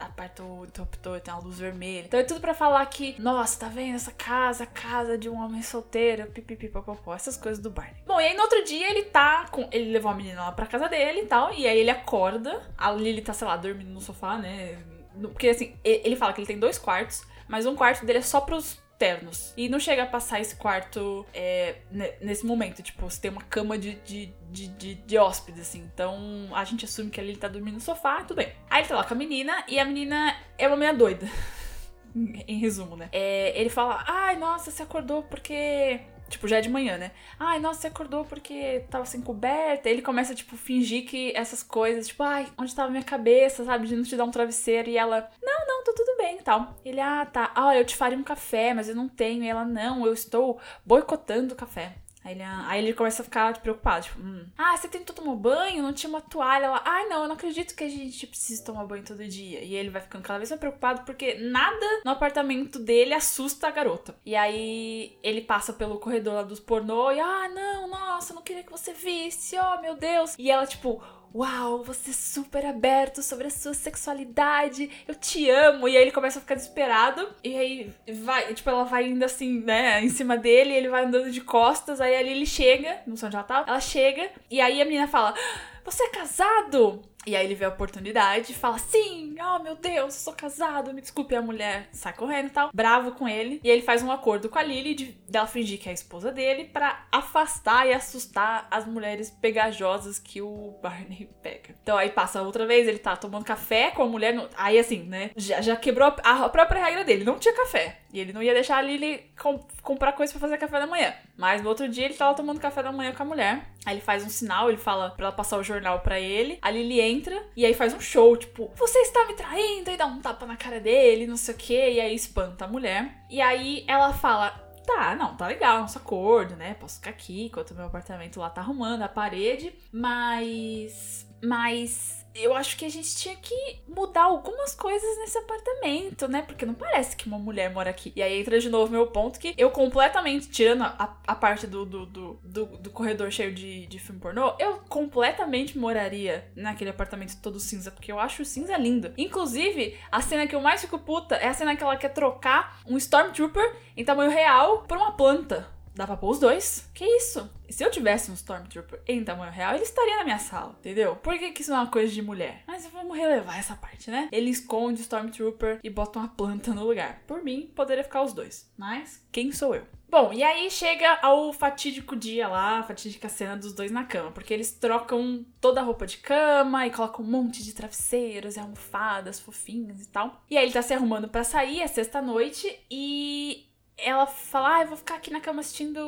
aperta 0.00 0.42
o 0.42 0.64
interruptor, 0.64 1.20
tem 1.20 1.32
uma 1.32 1.42
luz 1.42 1.58
vermelha. 1.58 2.06
Então 2.06 2.20
é 2.20 2.24
tudo 2.24 2.40
para 2.40 2.54
falar 2.54 2.84
que, 2.86 3.20
nossa, 3.20 3.60
tá 3.60 3.68
vendo 3.68 3.96
essa 3.96 4.12
casa, 4.12 4.66
casa 4.66 5.16
de 5.16 5.28
um 5.28 5.42
homem 5.42 5.62
solteiro, 5.62 6.26
pipipipopopó, 6.26 7.14
essas 7.14 7.36
coisas 7.36 7.62
do 7.62 7.70
Barney. 7.70 8.02
Bom, 8.06 8.20
e 8.20 8.24
aí 8.24 8.36
no 8.36 8.42
outro 8.42 8.64
dia 8.64 8.90
ele 8.90 9.04
tá 9.04 9.46
com. 9.50 9.68
Ele 9.70 9.92
levou 9.92 10.10
a 10.10 10.14
menina 10.14 10.42
lá 10.42 10.52
pra 10.52 10.66
casa 10.66 10.88
dele 10.88 11.22
e 11.22 11.26
tal. 11.26 11.52
E 11.54 11.66
aí 11.66 11.78
ele 11.78 11.90
acorda. 11.90 12.62
A 12.76 12.90
Lily 12.90 13.22
tá, 13.22 13.32
sei 13.32 13.46
lá, 13.46 13.56
dormindo 13.56 13.90
no 13.90 14.00
sofá, 14.00 14.36
né? 14.36 14.78
Porque 15.20 15.48
assim, 15.48 15.76
ele 15.84 16.16
fala 16.16 16.32
que 16.32 16.40
ele 16.40 16.46
tem 16.46 16.58
dois 16.58 16.76
quartos, 16.76 17.24
mas 17.48 17.66
um 17.66 17.76
quarto 17.76 18.04
dele 18.04 18.18
é 18.18 18.22
só 18.22 18.40
pros 18.40 18.82
ternos. 18.98 19.52
E 19.56 19.68
não 19.68 19.78
chega 19.78 20.04
a 20.04 20.06
passar 20.06 20.40
esse 20.40 20.56
quarto 20.56 21.26
é, 21.32 21.76
nesse 22.20 22.44
momento. 22.46 22.82
Tipo, 22.82 23.10
você 23.10 23.20
tem 23.20 23.30
uma 23.30 23.42
cama 23.42 23.76
de, 23.78 23.94
de, 23.96 24.32
de, 24.50 24.68
de, 24.68 24.94
de 24.94 25.18
hóspedes, 25.18 25.62
assim. 25.62 25.88
Então 25.92 26.48
a 26.54 26.64
gente 26.64 26.84
assume 26.84 27.10
que 27.10 27.20
ele 27.20 27.36
tá 27.36 27.48
dormindo 27.48 27.74
no 27.74 27.80
sofá, 27.80 28.22
tudo 28.22 28.36
bem. 28.36 28.52
Aí 28.70 28.82
ele 28.82 28.88
tá 28.88 28.96
lá 28.96 29.04
com 29.04 29.14
a 29.14 29.16
menina 29.16 29.64
e 29.68 29.78
a 29.78 29.84
menina 29.84 30.36
é 30.56 30.66
uma 30.66 30.76
meia 30.76 30.94
doida. 30.94 31.26
em 32.14 32.58
resumo, 32.58 32.96
né? 32.96 33.08
É, 33.12 33.58
ele 33.60 33.70
fala: 33.70 34.04
Ai, 34.06 34.36
nossa, 34.36 34.70
você 34.70 34.82
acordou 34.82 35.22
porque 35.24 36.00
Tipo, 36.28 36.48
já 36.48 36.56
é 36.58 36.60
de 36.60 36.70
manhã, 36.70 36.96
né? 36.96 37.12
Ai, 37.38 37.60
nossa, 37.60 37.82
você 37.82 37.86
acordou 37.88 38.24
porque 38.24 38.84
tava 38.90 39.04
sem 39.04 39.20
coberta. 39.20 39.88
Ele 39.88 40.02
começa, 40.02 40.34
tipo, 40.34 40.56
fingir 40.56 41.04
que 41.04 41.32
essas 41.36 41.62
coisas, 41.62 42.08
tipo, 42.08 42.22
ai, 42.22 42.48
onde 42.56 42.74
tava 42.74 42.90
minha 42.90 43.04
cabeça, 43.04 43.64
sabe? 43.64 43.86
De 43.86 43.94
não 43.94 44.02
te 44.02 44.16
dar 44.16 44.24
um 44.24 44.30
travesseiro. 44.30 44.88
E 44.88 44.96
ela, 44.96 45.30
não, 45.42 45.66
não, 45.66 45.73
tudo 45.94 46.16
bem 46.16 46.38
e 46.38 46.42
tal. 46.42 46.74
Ele, 46.84 47.00
ah, 47.00 47.26
tá. 47.26 47.52
Ah, 47.54 47.76
eu 47.76 47.84
te 47.84 47.96
faria 47.96 48.18
um 48.18 48.24
café, 48.24 48.74
mas 48.74 48.88
eu 48.88 48.94
não 48.94 49.08
tenho. 49.08 49.42
E 49.42 49.48
ela, 49.48 49.64
não, 49.64 50.06
eu 50.06 50.12
estou 50.12 50.58
boicotando 50.84 51.54
o 51.54 51.56
café. 51.56 51.96
Aí 52.24 52.32
ele, 52.32 52.42
aí 52.42 52.82
ele 52.82 52.94
começa 52.94 53.20
a 53.20 53.24
ficar 53.24 53.60
preocupado, 53.60 54.06
tipo, 54.06 54.18
hum. 54.18 54.46
ah, 54.56 54.74
você 54.74 54.88
tentou 54.88 55.14
tomar 55.14 55.34
banho? 55.34 55.82
Não 55.82 55.92
tinha 55.92 56.08
uma 56.08 56.22
toalha? 56.22 56.70
Ai, 56.82 57.04
ah, 57.04 57.08
não, 57.10 57.22
eu 57.22 57.28
não 57.28 57.34
acredito 57.34 57.76
que 57.76 57.84
a 57.84 57.88
gente 57.88 58.26
precise 58.26 58.64
tomar 58.64 58.86
banho 58.86 59.04
todo 59.04 59.28
dia. 59.28 59.62
E 59.62 59.74
ele 59.74 59.90
vai 59.90 60.00
ficando 60.00 60.22
cada 60.22 60.38
vez 60.38 60.48
mais 60.48 60.58
preocupado 60.58 61.02
porque 61.04 61.34
nada 61.34 61.86
no 62.02 62.10
apartamento 62.10 62.78
dele 62.78 63.12
assusta 63.12 63.68
a 63.68 63.70
garota. 63.70 64.16
E 64.24 64.34
aí 64.34 65.18
ele 65.22 65.42
passa 65.42 65.74
pelo 65.74 65.98
corredor 65.98 66.32
lá 66.32 66.42
dos 66.42 66.60
pornô 66.60 67.12
e, 67.12 67.20
ah, 67.20 67.48
não, 67.50 67.88
nossa, 67.88 68.32
não 68.32 68.40
queria 68.40 68.62
que 68.62 68.72
você 68.72 68.94
visse, 68.94 69.58
oh, 69.58 69.82
meu 69.82 69.94
Deus. 69.94 70.34
E 70.38 70.50
ela, 70.50 70.66
tipo, 70.66 71.02
Uau, 71.34 71.82
você 71.82 72.10
é 72.10 72.12
super 72.12 72.64
aberto 72.64 73.20
sobre 73.20 73.48
a 73.48 73.50
sua 73.50 73.74
sexualidade, 73.74 74.88
eu 75.08 75.16
te 75.16 75.50
amo. 75.50 75.88
E 75.88 75.96
aí 75.96 76.02
ele 76.02 76.12
começa 76.12 76.38
a 76.38 76.40
ficar 76.40 76.54
desesperado. 76.54 77.28
E 77.42 77.56
aí 77.56 77.92
vai, 78.22 78.54
tipo, 78.54 78.70
ela 78.70 78.84
vai 78.84 79.08
indo 79.08 79.24
assim, 79.24 79.60
né, 79.60 80.00
em 80.00 80.08
cima 80.08 80.36
dele, 80.36 80.72
ele 80.72 80.88
vai 80.88 81.04
andando 81.04 81.32
de 81.32 81.40
costas. 81.40 82.00
Aí 82.00 82.14
ali 82.14 82.30
ele 82.30 82.46
chega, 82.46 83.02
não 83.04 83.16
sei 83.16 83.26
onde 83.26 83.36
ela 83.36 83.44
tá, 83.44 83.64
ela 83.66 83.80
chega, 83.80 84.30
e 84.48 84.60
aí 84.60 84.80
a 84.80 84.84
menina 84.84 85.08
fala: 85.08 85.34
Você 85.84 86.02
é 86.04 86.08
casado? 86.08 87.02
E 87.26 87.34
aí 87.34 87.44
ele 87.44 87.54
vê 87.54 87.64
a 87.64 87.68
oportunidade 87.68 88.52
e 88.52 88.54
fala: 88.54 88.78
Sim, 88.78 89.34
oh 89.40 89.62
meu 89.62 89.76
Deus, 89.76 90.14
eu 90.14 90.20
sou 90.20 90.32
casado, 90.32 90.92
me 90.92 91.00
desculpe. 91.00 91.34
A 91.34 91.42
mulher 91.42 91.88
sai 91.92 92.12
correndo 92.12 92.46
e 92.46 92.50
tal, 92.50 92.70
bravo 92.72 93.12
com 93.12 93.28
ele. 93.28 93.60
E 93.62 93.70
ele 93.70 93.82
faz 93.82 94.02
um 94.02 94.12
acordo 94.12 94.48
com 94.48 94.58
a 94.58 94.62
Lily 94.62 94.94
de 94.94 95.06
dela 95.28 95.46
fingir 95.46 95.78
que 95.78 95.88
é 95.88 95.90
a 95.90 95.94
esposa 95.94 96.30
dele 96.30 96.64
para 96.64 97.06
afastar 97.10 97.86
e 97.86 97.92
assustar 97.92 98.66
as 98.70 98.86
mulheres 98.86 99.30
pegajosas 99.30 100.18
que 100.18 100.40
o 100.40 100.78
Barney 100.82 101.28
pega. 101.42 101.74
Então 101.82 101.96
aí 101.96 102.10
passa 102.10 102.42
outra 102.42 102.66
vez, 102.66 102.86
ele 102.86 102.98
tá 102.98 103.16
tomando 103.16 103.44
café 103.44 103.90
com 103.90 104.02
a 104.02 104.06
mulher. 104.06 104.34
No... 104.34 104.48
Aí 104.56 104.78
assim, 104.78 105.02
né? 105.04 105.30
Já, 105.36 105.60
já 105.60 105.76
quebrou 105.76 106.14
a 106.22 106.48
própria 106.48 106.84
regra 106.84 107.04
dele, 107.04 107.24
não 107.24 107.38
tinha 107.38 107.54
café. 107.54 108.03
E 108.14 108.20
ele 108.20 108.32
não 108.32 108.40
ia 108.40 108.54
deixar 108.54 108.76
a 108.76 108.80
Lily 108.80 109.28
com, 109.36 109.58
comprar 109.82 110.12
coisa 110.12 110.32
para 110.32 110.40
fazer 110.40 110.56
café 110.56 110.78
da 110.78 110.86
manhã. 110.86 111.12
Mas 111.36 111.60
no 111.60 111.68
outro 111.68 111.88
dia 111.88 112.04
ele 112.04 112.14
tava 112.14 112.32
tomando 112.36 112.60
café 112.60 112.80
da 112.80 112.92
manhã 112.92 113.12
com 113.12 113.24
a 113.24 113.26
mulher. 113.26 113.72
Aí 113.84 113.94
ele 113.94 114.00
faz 114.00 114.24
um 114.24 114.30
sinal, 114.30 114.68
ele 114.68 114.78
fala 114.78 115.10
pra 115.10 115.26
ela 115.26 115.34
passar 115.34 115.58
o 115.58 115.64
jornal 115.64 115.98
para 115.98 116.20
ele. 116.20 116.56
A 116.62 116.70
Lily 116.70 117.00
entra 117.00 117.44
e 117.56 117.66
aí 117.66 117.74
faz 117.74 117.92
um 117.92 118.00
show, 118.00 118.36
tipo, 118.36 118.70
você 118.76 119.00
está 119.00 119.26
me 119.26 119.34
traindo, 119.34 119.90
e 119.90 119.96
dá 119.96 120.06
um 120.06 120.20
tapa 120.20 120.46
na 120.46 120.56
cara 120.56 120.78
dele, 120.78 121.26
não 121.26 121.36
sei 121.36 121.54
o 121.54 121.58
que, 121.58 121.90
e 121.90 122.00
aí 122.00 122.14
espanta 122.14 122.66
a 122.66 122.68
mulher. 122.68 123.24
E 123.28 123.40
aí 123.40 123.84
ela 123.88 124.12
fala: 124.12 124.50
tá, 124.86 125.16
não, 125.16 125.36
tá 125.36 125.48
legal, 125.48 125.80
nosso 125.80 125.98
acordo, 125.98 126.54
né? 126.54 126.74
Posso 126.74 126.96
ficar 126.96 127.10
aqui 127.10 127.46
enquanto 127.46 127.74
meu 127.74 127.86
apartamento 127.86 128.38
lá 128.38 128.48
tá 128.48 128.60
arrumando 128.60 129.02
a 129.02 129.08
parede, 129.08 129.74
mas. 129.92 131.26
Mas 131.42 132.23
eu 132.34 132.54
acho 132.54 132.76
que 132.76 132.84
a 132.84 132.88
gente 132.88 133.14
tinha 133.16 133.36
que 133.36 133.80
mudar 133.86 134.24
algumas 134.24 134.74
coisas 134.74 135.18
nesse 135.18 135.38
apartamento, 135.38 136.26
né? 136.26 136.42
Porque 136.42 136.66
não 136.66 136.74
parece 136.74 137.16
que 137.16 137.26
uma 137.26 137.38
mulher 137.38 137.72
mora 137.72 137.90
aqui. 137.90 138.12
E 138.16 138.22
aí 138.22 138.40
entra 138.40 138.58
de 138.58 138.68
novo 138.68 138.90
meu 138.90 139.06
ponto 139.06 139.38
que 139.38 139.54
eu 139.56 139.70
completamente, 139.70 140.48
tirando 140.48 140.82
a, 140.82 141.16
a 141.26 141.34
parte 141.34 141.66
do, 141.66 141.84
do, 141.84 142.06
do, 142.06 142.40
do, 142.42 142.66
do 142.66 142.90
corredor 142.90 143.30
cheio 143.30 143.54
de, 143.54 143.86
de 143.86 143.98
filme 143.98 144.20
pornô, 144.20 144.54
eu 144.58 144.80
completamente 144.88 145.78
moraria 145.78 146.50
naquele 146.56 146.90
apartamento 146.90 147.40
todo 147.40 147.60
cinza, 147.60 147.90
porque 147.90 148.10
eu 148.10 148.18
acho 148.18 148.42
o 148.42 148.44
cinza 148.44 148.76
lindo. 148.76 149.12
Inclusive, 149.16 149.96
a 150.10 150.20
cena 150.20 150.46
que 150.46 150.54
eu 150.54 150.60
mais 150.60 150.80
fico 150.80 150.98
puta 150.98 151.36
é 151.36 151.48
a 151.48 151.54
cena 151.54 151.76
que 151.76 151.82
ela 151.82 151.96
quer 151.96 152.10
trocar 152.10 152.80
um 152.86 152.96
Stormtrooper 152.96 153.76
em 153.96 154.04
tamanho 154.04 154.30
real 154.30 154.82
por 154.82 154.96
uma 154.96 155.12
planta. 155.12 155.72
Dá 155.94 156.06
pra 156.06 156.16
pôr 156.16 156.30
os 156.30 156.38
dois. 156.38 156.90
Que 156.92 157.04
isso? 157.04 157.48
Se 157.68 157.84
eu 157.84 157.90
tivesse 157.90 158.30
um 158.30 158.34
Stormtrooper 158.34 159.00
em 159.06 159.24
tamanho 159.24 159.52
real, 159.52 159.74
ele 159.74 159.84
estaria 159.84 160.16
na 160.16 160.24
minha 160.24 160.38
sala, 160.38 160.76
entendeu? 160.80 161.16
Por 161.16 161.38
que, 161.38 161.52
que 161.52 161.62
isso 161.62 161.70
não 161.70 161.78
é 161.78 161.80
uma 161.82 161.90
coisa 161.90 162.12
de 162.12 162.20
mulher? 162.20 162.62
Mas 162.66 162.86
vamos 162.86 163.16
relevar 163.16 163.58
essa 163.58 163.74
parte, 163.74 164.10
né? 164.10 164.28
Ele 164.32 164.50
esconde 164.50 165.00
o 165.00 165.02
Stormtrooper 165.02 165.80
e 165.82 165.90
bota 165.90 166.18
uma 166.18 166.28
planta 166.28 166.74
no 166.74 166.84
lugar. 166.84 167.22
Por 167.26 167.42
mim, 167.42 167.70
poderia 167.74 168.04
ficar 168.04 168.22
os 168.22 168.32
dois. 168.32 168.70
Mas, 168.76 169.24
quem 169.30 169.52
sou 169.52 169.74
eu? 169.74 169.86
Bom, 170.08 170.32
e 170.32 170.44
aí 170.44 170.70
chega 170.70 171.18
ao 171.22 171.52
fatídico 171.52 172.14
dia 172.14 172.46
lá, 172.46 172.78
a 172.78 172.82
fatídica 172.84 173.28
cena 173.28 173.56
dos 173.56 173.72
dois 173.72 173.90
na 173.90 174.04
cama, 174.04 174.30
porque 174.30 174.54
eles 174.54 174.70
trocam 174.70 175.44
toda 175.60 175.80
a 175.80 175.82
roupa 175.82 176.06
de 176.06 176.18
cama 176.18 176.86
e 176.86 176.90
colocam 176.90 177.24
um 177.24 177.28
monte 177.28 177.64
de 177.64 177.72
travesseiros 177.72 178.54
e 178.54 178.60
almofadas 178.60 179.40
fofinhas 179.40 180.00
e 180.02 180.08
tal. 180.08 180.40
E 180.48 180.56
aí 180.56 180.66
ele 180.66 180.72
tá 180.72 180.82
se 180.82 180.94
arrumando 180.94 181.28
para 181.28 181.42
sair, 181.42 181.80
é 181.80 181.88
sexta-noite, 181.88 182.78
e 182.88 183.66
ela 183.96 184.26
fala, 184.26 184.76
ah, 184.76 184.82
eu 184.82 184.88
vou 184.88 184.96
ficar 184.96 185.16
aqui 185.16 185.30
na 185.30 185.40
cama 185.40 185.60
assistindo 185.60 185.98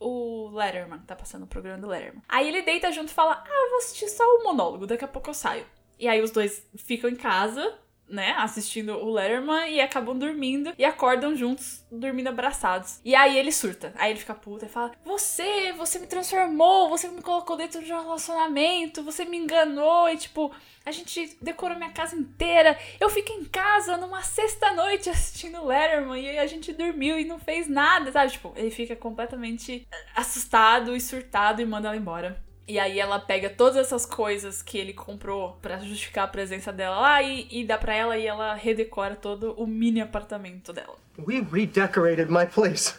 o 0.00 0.50
Letterman, 0.52 1.00
tá 1.00 1.14
passando 1.14 1.44
o 1.44 1.46
programa 1.46 1.78
do 1.78 1.86
Letterman. 1.86 2.22
Aí 2.28 2.48
ele 2.48 2.62
deita 2.62 2.92
junto 2.92 3.08
e 3.08 3.14
fala, 3.14 3.42
ah, 3.46 3.64
eu 3.64 3.70
vou 3.70 3.78
assistir 3.78 4.08
só 4.08 4.24
o 4.24 4.44
monólogo, 4.44 4.86
daqui 4.86 5.04
a 5.04 5.08
pouco 5.08 5.30
eu 5.30 5.34
saio. 5.34 5.66
E 5.98 6.08
aí 6.08 6.20
os 6.20 6.30
dois 6.30 6.66
ficam 6.76 7.08
em 7.08 7.16
casa, 7.16 7.78
né, 8.08 8.34
assistindo 8.38 8.92
o 8.92 9.12
Letterman 9.12 9.70
e 9.70 9.80
acabam 9.80 10.16
dormindo 10.16 10.72
e 10.78 10.84
acordam 10.84 11.34
juntos, 11.34 11.84
dormindo 11.90 12.28
abraçados. 12.28 13.00
E 13.04 13.14
aí 13.14 13.36
ele 13.36 13.50
surta. 13.50 13.92
Aí 13.96 14.12
ele 14.12 14.20
fica 14.20 14.34
puta 14.34 14.66
e 14.66 14.68
fala: 14.68 14.92
Você, 15.04 15.72
você 15.72 15.98
me 15.98 16.06
transformou, 16.06 16.88
você 16.88 17.08
me 17.08 17.22
colocou 17.22 17.56
dentro 17.56 17.82
de 17.82 17.92
um 17.92 18.02
relacionamento, 18.02 19.02
você 19.02 19.24
me 19.24 19.36
enganou 19.36 20.08
e 20.08 20.16
tipo. 20.16 20.52
A 20.84 20.92
gente 20.92 21.36
decorou 21.42 21.76
minha 21.76 21.90
casa 21.90 22.14
inteira. 22.14 22.78
Eu 23.00 23.10
fiquei 23.10 23.34
em 23.34 23.44
casa 23.44 23.96
numa 23.96 24.22
sexta-noite 24.22 25.10
assistindo 25.10 25.64
Letterman 25.64 26.22
e 26.22 26.38
a 26.38 26.46
gente 26.46 26.72
dormiu 26.72 27.18
e 27.18 27.24
não 27.24 27.40
fez 27.40 27.66
nada, 27.66 28.12
sabe? 28.12 28.30
Tipo, 28.30 28.52
ele 28.54 28.70
fica 28.70 28.94
completamente 28.94 29.84
assustado 30.14 30.94
e 30.94 31.00
surtado 31.00 31.60
e 31.60 31.66
manda 31.66 31.88
ela 31.88 31.96
embora. 31.96 32.45
E 32.68 32.80
aí 32.80 32.98
ela 32.98 33.20
pega 33.20 33.48
todas 33.48 33.76
essas 33.76 34.04
coisas 34.04 34.60
que 34.60 34.76
ele 34.76 34.92
comprou 34.92 35.56
para 35.62 35.78
justificar 35.78 36.24
a 36.24 36.28
presença 36.28 36.72
dela 36.72 36.98
lá 36.98 37.22
e, 37.22 37.46
e 37.48 37.64
dá 37.64 37.78
para 37.78 37.94
ela 37.94 38.18
e 38.18 38.26
ela 38.26 38.54
redecora 38.54 39.14
todo 39.14 39.52
o 39.52 39.66
mini 39.68 40.00
apartamento 40.00 40.72
dela. 40.72 40.96
We 41.16 41.46
redecorated 41.48 42.28
my 42.28 42.44
place. 42.44 42.94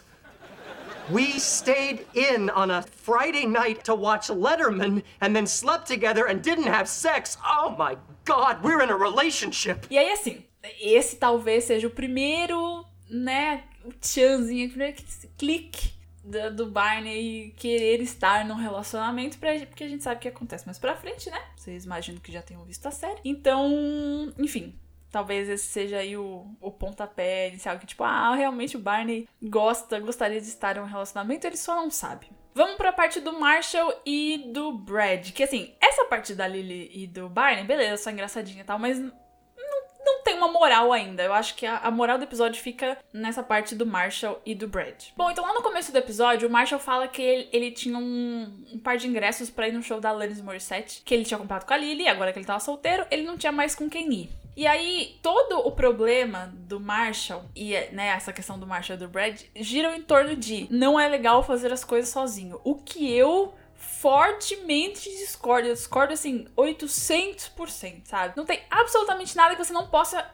We 1.10 1.40
stayed 1.40 2.06
in 2.14 2.50
on 2.50 2.72
a 2.72 2.82
Friday 2.82 3.46
night 3.46 3.84
to 3.86 3.96
watch 3.96 4.30
Letterman 4.30 5.04
and 5.22 5.34
then 5.34 5.46
slept 5.46 5.88
together 5.88 6.28
and 6.28 6.42
didn't 6.42 6.68
have 6.68 6.88
sex. 6.88 7.38
Oh 7.44 7.76
my 7.78 7.98
god, 8.26 8.64
we're 8.64 8.82
in 8.82 8.90
a 8.90 8.98
relationship. 8.98 9.86
E 9.90 9.98
aí 9.98 10.12
assim, 10.12 10.46
esse 10.80 11.18
talvez 11.18 11.66
seja 11.66 11.88
o 11.88 11.92
primeiro, 11.92 12.86
né, 13.10 13.64
o 13.86 13.92
tchanzinho, 13.92 14.68
o 14.68 14.70
primeiro 14.70 14.96
clique 15.38 15.97
do, 16.28 16.56
do 16.56 16.72
Barney 16.72 17.54
querer 17.58 18.02
estar 18.02 18.46
num 18.46 18.56
relacionamento, 18.56 19.38
pra, 19.38 19.58
porque 19.66 19.84
a 19.84 19.88
gente 19.88 20.04
sabe 20.04 20.18
o 20.18 20.20
que 20.20 20.28
acontece 20.28 20.66
mais 20.66 20.78
pra 20.78 20.96
frente, 20.96 21.30
né? 21.30 21.42
Vocês 21.56 21.86
imaginam 21.86 22.20
que 22.20 22.32
já 22.32 22.42
tenham 22.42 22.64
visto 22.64 22.86
a 22.86 22.92
série. 22.92 23.20
Então, 23.24 24.34
enfim, 24.38 24.78
talvez 25.12 25.50
esse 25.50 25.66
seja 25.66 25.98
aí 25.98 26.18
o, 26.18 26.46
o 26.60 26.72
pontapé 26.72 27.50
inicial, 27.50 27.80
que 27.80 27.86
tipo, 27.86 28.04
ah, 28.04 28.36
realmente 28.36 28.76
o 28.76 28.80
Barney 28.80 29.28
gosta, 29.42 30.00
gostaria 30.00 30.40
de 30.40 30.48
estar 30.48 30.78
em 30.78 30.82
um 30.82 30.86
relacionamento, 30.86 31.48
ele 31.48 31.58
só 31.58 31.76
não 31.76 31.90
sabe. 31.90 32.28
Vamos 32.54 32.76
pra 32.76 32.92
parte 32.92 33.20
do 33.20 33.40
Marshall 33.40 33.94
e 34.04 34.50
do 34.52 34.74
Brad. 34.74 35.32
Que 35.32 35.44
assim, 35.44 35.76
essa 35.80 36.06
parte 36.06 36.34
da 36.34 36.48
Lily 36.48 36.90
e 36.92 37.06
do 37.06 37.30
Barney, 37.30 37.64
beleza, 37.64 38.02
só 38.02 38.10
engraçadinha 38.10 38.62
e 38.62 38.66
tal, 38.66 38.80
mas 38.80 39.00
não 40.08 40.24
tem 40.24 40.36
uma 40.36 40.48
moral 40.48 40.94
ainda. 40.94 41.24
Eu 41.24 41.34
acho 41.34 41.56
que 41.56 41.66
a, 41.66 41.78
a, 41.78 41.92
moral 41.92 42.18
do 42.18 42.24
episódio 42.24 42.62
fica 42.62 42.98
nessa 43.12 43.44
parte 43.44 43.76
do 43.76 43.86
Marshall 43.86 44.42
e 44.46 44.56
do 44.56 44.68
Brad. 44.68 44.96
Bom, 45.16 45.30
então 45.30 45.46
lá 45.46 45.54
no 45.54 45.62
começo 45.62 45.92
do 45.92 45.98
episódio, 45.98 46.48
o 46.48 46.52
Marshall 46.52 46.80
fala 46.80 47.08
que 47.08 47.22
ele, 47.22 47.50
ele 47.52 47.72
tinha 47.72 47.98
um, 47.98 48.66
um, 48.74 48.80
par 48.80 48.98
de 48.98 49.08
ingressos 49.08 49.50
para 49.50 49.68
ir 49.68 49.74
no 49.74 49.84
show 49.84 50.00
da 50.00 50.10
Alanis 50.10 50.42
Morissette, 50.42 51.02
que 51.04 51.14
ele 51.14 51.26
tinha 51.26 51.38
comprado 51.38 51.66
com 51.66 51.74
a 51.74 51.78
Lily, 51.78 52.08
agora 52.08 52.32
que 52.32 52.40
ele 52.40 52.46
tava 52.46 52.60
solteiro, 52.60 53.06
ele 53.12 53.24
não 53.24 53.38
tinha 53.38 53.52
mais 53.52 53.76
com 53.76 53.90
quem 53.90 54.12
ir. 54.14 54.30
E 54.56 54.66
aí, 54.66 55.20
todo 55.22 55.60
o 55.68 55.72
problema 55.72 56.52
do 56.52 56.80
Marshall 56.80 57.44
e 57.56 57.74
né, 57.92 58.08
essa 58.08 58.34
questão 58.34 58.58
do 58.58 58.66
Marshall 58.66 58.96
e 58.96 59.00
do 59.00 59.08
Brad 59.08 59.40
giram 59.56 59.94
em 59.94 60.02
torno 60.02 60.36
de 60.36 60.68
não 60.72 61.00
é 61.00 61.08
legal 61.08 61.44
fazer 61.44 61.72
as 61.72 61.84
coisas 61.84 62.10
sozinho. 62.10 62.60
O 62.64 62.74
que 62.74 63.12
eu 63.12 63.54
fortemente 64.00 65.10
discordo. 65.18 65.68
Eu 65.68 65.74
discordo 65.74 66.14
assim, 66.14 66.46
800%, 66.56 68.06
sabe? 68.06 68.34
Não 68.38 68.46
tem 68.46 68.62
absolutamente 68.70 69.36
nada 69.36 69.56
que 69.56 69.64
você 69.64 69.74
não 69.74 69.88
possa 69.88 70.30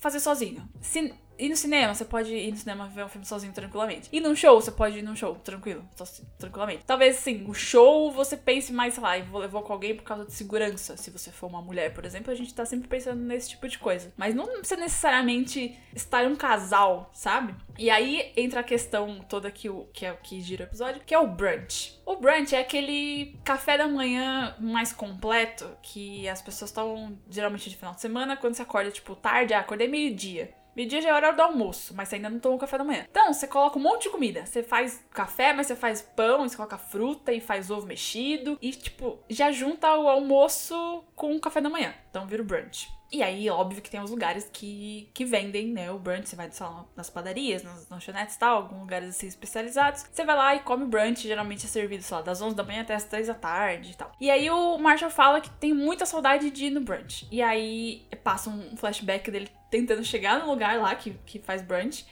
fazer 0.00 0.20
sozinho. 0.20 0.66
Se 0.80 1.14
Ir 1.38 1.48
no 1.48 1.56
cinema, 1.56 1.94
você 1.94 2.04
pode 2.04 2.34
ir 2.34 2.50
no 2.50 2.56
cinema 2.56 2.86
ver 2.88 3.04
um 3.04 3.08
filme 3.08 3.26
sozinho 3.26 3.52
tranquilamente. 3.52 4.08
Ir 4.12 4.20
num 4.20 4.34
show, 4.34 4.60
você 4.60 4.70
pode 4.70 4.98
ir 4.98 5.02
num 5.02 5.16
show 5.16 5.34
tranquilo, 5.36 5.84
tranquilamente. 6.38 6.84
Talvez, 6.86 7.16
assim, 7.16 7.44
o 7.46 7.54
show 7.54 8.10
você 8.10 8.36
pense 8.36 8.72
mais, 8.72 8.94
sei 8.94 9.02
lá, 9.02 9.18
vou 9.20 9.40
levar 9.40 9.62
com 9.62 9.72
alguém 9.72 9.94
por 9.94 10.02
causa 10.02 10.24
de 10.24 10.32
segurança. 10.32 10.96
Se 10.96 11.10
você 11.10 11.30
for 11.30 11.46
uma 11.46 11.60
mulher, 11.60 11.92
por 11.92 12.04
exemplo, 12.04 12.32
a 12.32 12.34
gente 12.34 12.54
tá 12.54 12.64
sempre 12.64 12.88
pensando 12.88 13.22
nesse 13.22 13.50
tipo 13.50 13.68
de 13.68 13.78
coisa. 13.78 14.12
Mas 14.16 14.34
não 14.34 14.46
precisa 14.46 14.80
necessariamente 14.80 15.78
estar 15.94 16.26
um 16.26 16.36
casal, 16.36 17.10
sabe? 17.12 17.54
E 17.78 17.90
aí 17.90 18.32
entra 18.36 18.60
a 18.60 18.64
questão 18.64 19.20
toda 19.28 19.50
que, 19.50 19.68
o, 19.68 19.86
que 19.92 20.06
é 20.06 20.12
o 20.12 20.16
que 20.16 20.40
gira 20.40 20.64
o 20.64 20.66
episódio, 20.66 21.02
que 21.04 21.14
é 21.14 21.18
o 21.18 21.26
brunch. 21.26 22.00
O 22.06 22.16
brunch 22.16 22.54
é 22.54 22.60
aquele 22.60 23.38
café 23.44 23.76
da 23.76 23.86
manhã 23.86 24.54
mais 24.58 24.92
completo 24.92 25.68
que 25.82 26.28
as 26.28 26.40
pessoas 26.40 26.72
tomam 26.72 27.18
geralmente 27.28 27.68
de 27.68 27.76
final 27.76 27.94
de 27.94 28.00
semana, 28.00 28.36
quando 28.36 28.54
você 28.54 28.62
acorda, 28.62 28.90
tipo, 28.90 29.14
tarde, 29.14 29.52
ah, 29.54 29.60
acordei 29.60 29.88
meio-dia. 29.88 30.54
Meio-dia 30.76 31.00
já 31.00 31.08
é 31.08 31.12
hora 31.14 31.32
do 31.32 31.40
almoço, 31.40 31.94
mas 31.96 32.08
você 32.08 32.16
ainda 32.16 32.28
não 32.28 32.38
tomou 32.38 32.58
café 32.58 32.76
da 32.76 32.84
manhã. 32.84 33.06
Então, 33.10 33.32
você 33.32 33.46
coloca 33.46 33.78
um 33.78 33.82
monte 33.82 34.02
de 34.02 34.10
comida. 34.10 34.44
Você 34.44 34.62
faz 34.62 35.02
café, 35.10 35.54
mas 35.54 35.66
você 35.66 35.74
faz 35.74 36.02
pão, 36.02 36.46
você 36.46 36.54
coloca 36.54 36.76
fruta 36.76 37.32
e 37.32 37.40
faz 37.40 37.70
ovo 37.70 37.86
mexido. 37.86 38.58
E, 38.60 38.70
tipo, 38.72 39.18
já 39.30 39.50
junta 39.50 39.96
o 39.96 40.06
almoço 40.06 41.02
com 41.14 41.34
o 41.34 41.40
café 41.40 41.62
da 41.62 41.70
manhã. 41.70 41.94
Então 42.10 42.26
vira 42.26 42.42
o 42.42 42.44
brunch. 42.44 42.94
E 43.10 43.22
aí, 43.22 43.48
óbvio 43.48 43.80
que 43.80 43.88
tem 43.88 44.00
os 44.00 44.10
lugares 44.10 44.50
que, 44.52 45.10
que 45.14 45.24
vendem, 45.24 45.68
né, 45.68 45.90
o 45.90 45.98
brunch. 45.98 46.28
Você 46.28 46.36
vai 46.36 46.50
nas 46.96 47.08
padarias, 47.08 47.62
nas 47.62 47.88
lanchonetes 47.88 48.34
e 48.34 48.38
tal, 48.38 48.56
alguns 48.56 48.80
lugares 48.80 49.08
assim 49.10 49.26
especializados. 49.26 50.04
Você 50.10 50.24
vai 50.24 50.36
lá 50.36 50.54
e 50.56 50.60
come 50.60 50.84
brunch, 50.84 51.22
geralmente 51.22 51.64
é 51.64 51.68
servido 51.68 52.02
só 52.02 52.20
das 52.20 52.42
11 52.42 52.56
da 52.56 52.64
manhã 52.64 52.82
até 52.82 52.94
as 52.94 53.04
3 53.04 53.28
da 53.28 53.34
tarde 53.34 53.92
e 53.92 53.94
tal. 53.94 54.12
E 54.20 54.30
aí 54.30 54.50
o 54.50 54.76
Marshall 54.78 55.10
fala 55.10 55.40
que 55.40 55.50
tem 55.50 55.72
muita 55.72 56.04
saudade 56.04 56.50
de 56.50 56.66
ir 56.66 56.70
no 56.70 56.80
brunch. 56.80 57.28
E 57.30 57.40
aí 57.40 58.06
passa 58.24 58.50
um 58.50 58.76
flashback 58.76 59.30
dele 59.30 59.48
tentando 59.70 60.04
chegar 60.04 60.40
no 60.40 60.50
lugar 60.50 60.78
lá 60.78 60.94
que, 60.94 61.12
que 61.26 61.38
faz 61.38 61.62
brunch. 61.62 62.06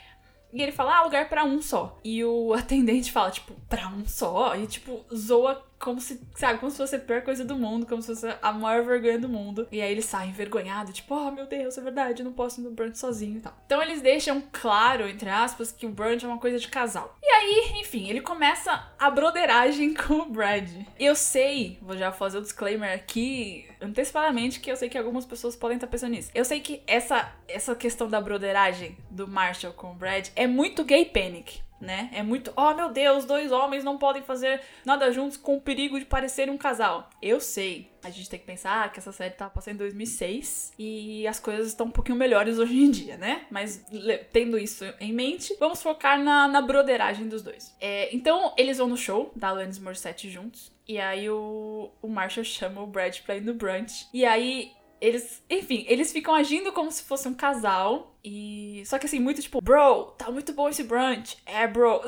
E 0.52 0.62
ele 0.62 0.70
fala, 0.70 0.98
ah, 0.98 1.02
lugar 1.02 1.28
para 1.28 1.44
um 1.44 1.60
só. 1.60 1.98
E 2.04 2.24
o 2.24 2.52
atendente 2.54 3.10
fala, 3.10 3.30
tipo, 3.30 3.54
pra 3.68 3.88
um 3.88 4.06
só? 4.06 4.54
E, 4.56 4.66
tipo, 4.66 5.04
zoa 5.14 5.64
como 5.78 6.00
se, 6.00 6.20
sabe, 6.34 6.58
como 6.58 6.70
se 6.70 6.78
fosse 6.78 6.96
a 6.96 6.98
pior 6.98 7.22
coisa 7.22 7.44
do 7.44 7.56
mundo, 7.56 7.86
como 7.86 8.00
se 8.00 8.08
fosse 8.08 8.34
a 8.40 8.52
maior 8.52 8.84
vergonha 8.84 9.18
do 9.18 9.28
mundo. 9.28 9.68
E 9.70 9.80
aí 9.80 9.92
ele 9.92 10.02
sai 10.02 10.28
envergonhado, 10.28 10.92
tipo, 10.92 11.14
oh 11.14 11.30
meu 11.30 11.46
Deus, 11.46 11.76
é 11.76 11.80
verdade, 11.80 12.22
eu 12.22 12.24
não 12.24 12.32
posso 12.32 12.60
ir 12.60 12.64
no 12.64 12.70
brunch 12.70 12.98
sozinho 12.98 13.38
e 13.38 13.40
tal. 13.40 13.54
Então 13.66 13.82
eles 13.82 14.00
deixam 14.00 14.42
claro, 14.52 15.08
entre 15.08 15.28
aspas, 15.28 15.72
que 15.72 15.86
o 15.86 15.90
brunch 15.90 16.24
é 16.24 16.28
uma 16.28 16.38
coisa 16.38 16.58
de 16.58 16.68
casal. 16.68 17.16
E 17.22 17.26
aí, 17.26 17.80
enfim, 17.80 18.08
ele 18.08 18.20
começa 18.20 18.92
a 18.98 19.10
broderagem 19.10 19.92
com 19.94 20.14
o 20.14 20.30
Brad. 20.30 20.68
Eu 20.98 21.14
sei, 21.14 21.78
vou 21.82 21.96
já 21.96 22.10
fazer 22.12 22.38
o 22.38 22.42
disclaimer 22.42 22.94
aqui, 22.94 23.66
antecipadamente, 23.80 24.60
que 24.60 24.70
eu 24.70 24.76
sei 24.76 24.88
que 24.88 24.98
algumas 24.98 25.24
pessoas 25.24 25.56
podem 25.56 25.76
estar 25.76 25.86
pensando 25.86 26.12
nisso. 26.12 26.30
Eu 26.34 26.44
sei 26.44 26.60
que 26.60 26.82
essa, 26.86 27.32
essa 27.48 27.74
questão 27.74 28.08
da 28.08 28.20
broderagem 28.20 28.96
do 29.10 29.28
Marshall 29.28 29.72
com 29.72 29.92
o 29.92 29.94
Brad 29.94 30.28
é 30.34 30.46
muito 30.46 30.84
gay 30.84 31.04
panic 31.04 31.62
né? 31.84 32.10
É 32.12 32.22
muito, 32.22 32.52
oh 32.56 32.74
meu 32.74 32.90
Deus, 32.90 33.24
dois 33.24 33.52
homens 33.52 33.84
não 33.84 33.98
podem 33.98 34.22
fazer 34.22 34.60
nada 34.84 35.12
juntos 35.12 35.36
com 35.36 35.56
o 35.56 35.60
perigo 35.60 35.98
de 35.98 36.04
parecer 36.04 36.50
um 36.50 36.56
casal. 36.56 37.10
Eu 37.20 37.40
sei. 37.40 37.92
A 38.02 38.10
gente 38.10 38.28
tem 38.28 38.38
que 38.38 38.44
pensar 38.44 38.92
que 38.92 38.98
essa 38.98 39.12
série 39.12 39.32
tá 39.34 39.48
passando 39.48 39.74
em 39.74 39.78
2006 39.78 40.74
e 40.78 41.26
as 41.26 41.40
coisas 41.40 41.68
estão 41.68 41.86
um 41.86 41.90
pouquinho 41.90 42.18
melhores 42.18 42.58
hoje 42.58 42.76
em 42.76 42.90
dia, 42.90 43.16
né? 43.16 43.46
Mas 43.50 43.84
tendo 44.32 44.58
isso 44.58 44.84
em 45.00 45.12
mente, 45.12 45.56
vamos 45.58 45.82
focar 45.82 46.22
na, 46.22 46.46
na 46.46 46.60
broderagem 46.60 47.28
dos 47.28 47.42
dois. 47.42 47.74
É, 47.80 48.14
então, 48.14 48.52
eles 48.58 48.76
vão 48.76 48.88
no 48.88 48.96
show 48.96 49.32
da 49.34 49.48
Alanis 49.48 49.78
Morissette 49.78 50.28
juntos. 50.28 50.70
E 50.86 50.98
aí 50.98 51.30
o, 51.30 51.90
o 52.02 52.08
Marshall 52.08 52.44
chama 52.44 52.82
o 52.82 52.86
Brad 52.86 53.20
pra 53.20 53.36
ir 53.36 53.40
no 53.40 53.54
brunch. 53.54 54.06
E 54.12 54.26
aí 54.26 54.72
eles, 55.04 55.44
enfim, 55.50 55.84
eles 55.86 56.10
ficam 56.12 56.34
agindo 56.34 56.72
como 56.72 56.90
se 56.90 57.02
fosse 57.02 57.28
um 57.28 57.34
casal. 57.34 58.16
E. 58.24 58.82
Só 58.86 58.98
que 58.98 59.04
assim, 59.04 59.20
muito 59.20 59.42
tipo, 59.42 59.60
bro, 59.60 60.12
tá 60.16 60.30
muito 60.30 60.54
bom 60.54 60.68
esse 60.68 60.82
brunch. 60.82 61.36
É, 61.44 61.66
bro. 61.66 62.00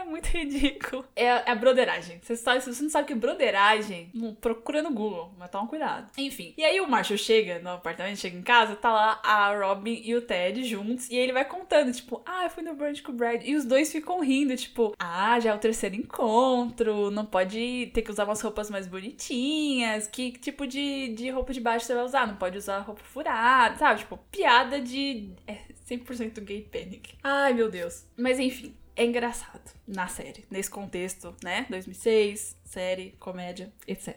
É 0.00 0.04
muito 0.04 0.26
ridículo. 0.32 1.04
É, 1.14 1.50
é 1.50 1.54
broderagem. 1.54 2.20
Se 2.22 2.36
você 2.36 2.82
não 2.82 2.90
sabe 2.90 3.04
o 3.04 3.06
que 3.06 3.12
é 3.12 3.16
broderagem, 3.16 4.10
procura 4.40 4.82
no 4.82 4.90
Google, 4.90 5.32
mas 5.38 5.50
toma 5.50 5.66
cuidado. 5.66 6.10
Enfim. 6.16 6.54
E 6.56 6.64
aí 6.64 6.80
o 6.80 6.88
Marshall 6.88 7.18
chega 7.18 7.58
no 7.58 7.70
apartamento, 7.70 8.18
chega 8.18 8.36
em 8.36 8.42
casa, 8.42 8.74
tá 8.76 8.90
lá 8.90 9.20
a 9.22 9.54
Robin 9.54 10.00
e 10.02 10.14
o 10.14 10.22
Ted 10.22 10.64
juntos. 10.64 11.10
E 11.10 11.16
ele 11.16 11.32
vai 11.32 11.44
contando, 11.44 11.92
tipo, 11.92 12.22
ah, 12.24 12.44
eu 12.44 12.50
fui 12.50 12.62
no 12.62 12.74
brunch 12.74 13.02
com 13.02 13.12
o 13.12 13.14
Brad. 13.14 13.42
E 13.44 13.54
os 13.54 13.64
dois 13.64 13.92
ficam 13.92 14.20
rindo, 14.20 14.56
tipo, 14.56 14.94
ah, 14.98 15.38
já 15.38 15.50
é 15.50 15.54
o 15.54 15.58
terceiro 15.58 15.94
encontro, 15.94 17.10
não 17.10 17.26
pode 17.26 17.90
ter 17.92 18.02
que 18.02 18.10
usar 18.10 18.24
umas 18.24 18.40
roupas 18.40 18.70
mais 18.70 18.86
bonitinhas. 18.86 20.06
Que 20.06 20.32
tipo 20.32 20.66
de, 20.66 21.08
de 21.08 21.28
roupa 21.30 21.52
de 21.52 21.60
baixo 21.60 21.84
você 21.84 21.94
vai 21.94 22.04
usar? 22.04 22.26
Não 22.26 22.36
pode 22.36 22.56
usar 22.56 22.78
roupa 22.80 23.02
furada, 23.04 23.76
sabe? 23.76 24.00
Tipo, 24.00 24.18
piada 24.30 24.80
de. 24.80 25.30
É 25.46 25.58
100% 25.90 26.40
gay 26.40 26.62
panic. 26.62 27.14
Ai, 27.22 27.52
meu 27.52 27.68
Deus. 27.68 28.06
Mas 28.16 28.38
enfim, 28.38 28.74
é 29.00 29.04
engraçado 29.06 29.62
na 29.88 30.06
série, 30.08 30.44
nesse 30.50 30.70
contexto, 30.70 31.34
né? 31.42 31.64
2006, 31.70 32.54
série, 32.66 33.12
comédia, 33.18 33.72
etc. 33.88 34.14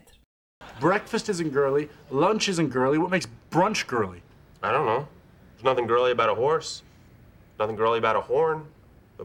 Breakfast 0.81 1.29
isn't 1.29 1.53
girly, 1.53 1.89
lunch 2.11 2.49
isn't 2.49 2.69
girly. 2.69 2.97
What 2.97 3.09
makes 3.09 3.25
brunch 3.49 3.87
girly? 3.87 4.21
I 4.61 4.73
don't 4.73 4.85
know. 4.85 5.07
There's 5.53 5.63
nothing 5.63 5.87
girly 5.87 6.11
about 6.11 6.29
a 6.29 6.35
horse. 6.35 6.83
Nothing 7.57 7.77
girly 7.77 7.97
about 7.97 8.17
a 8.17 8.21
horn. 8.21 8.65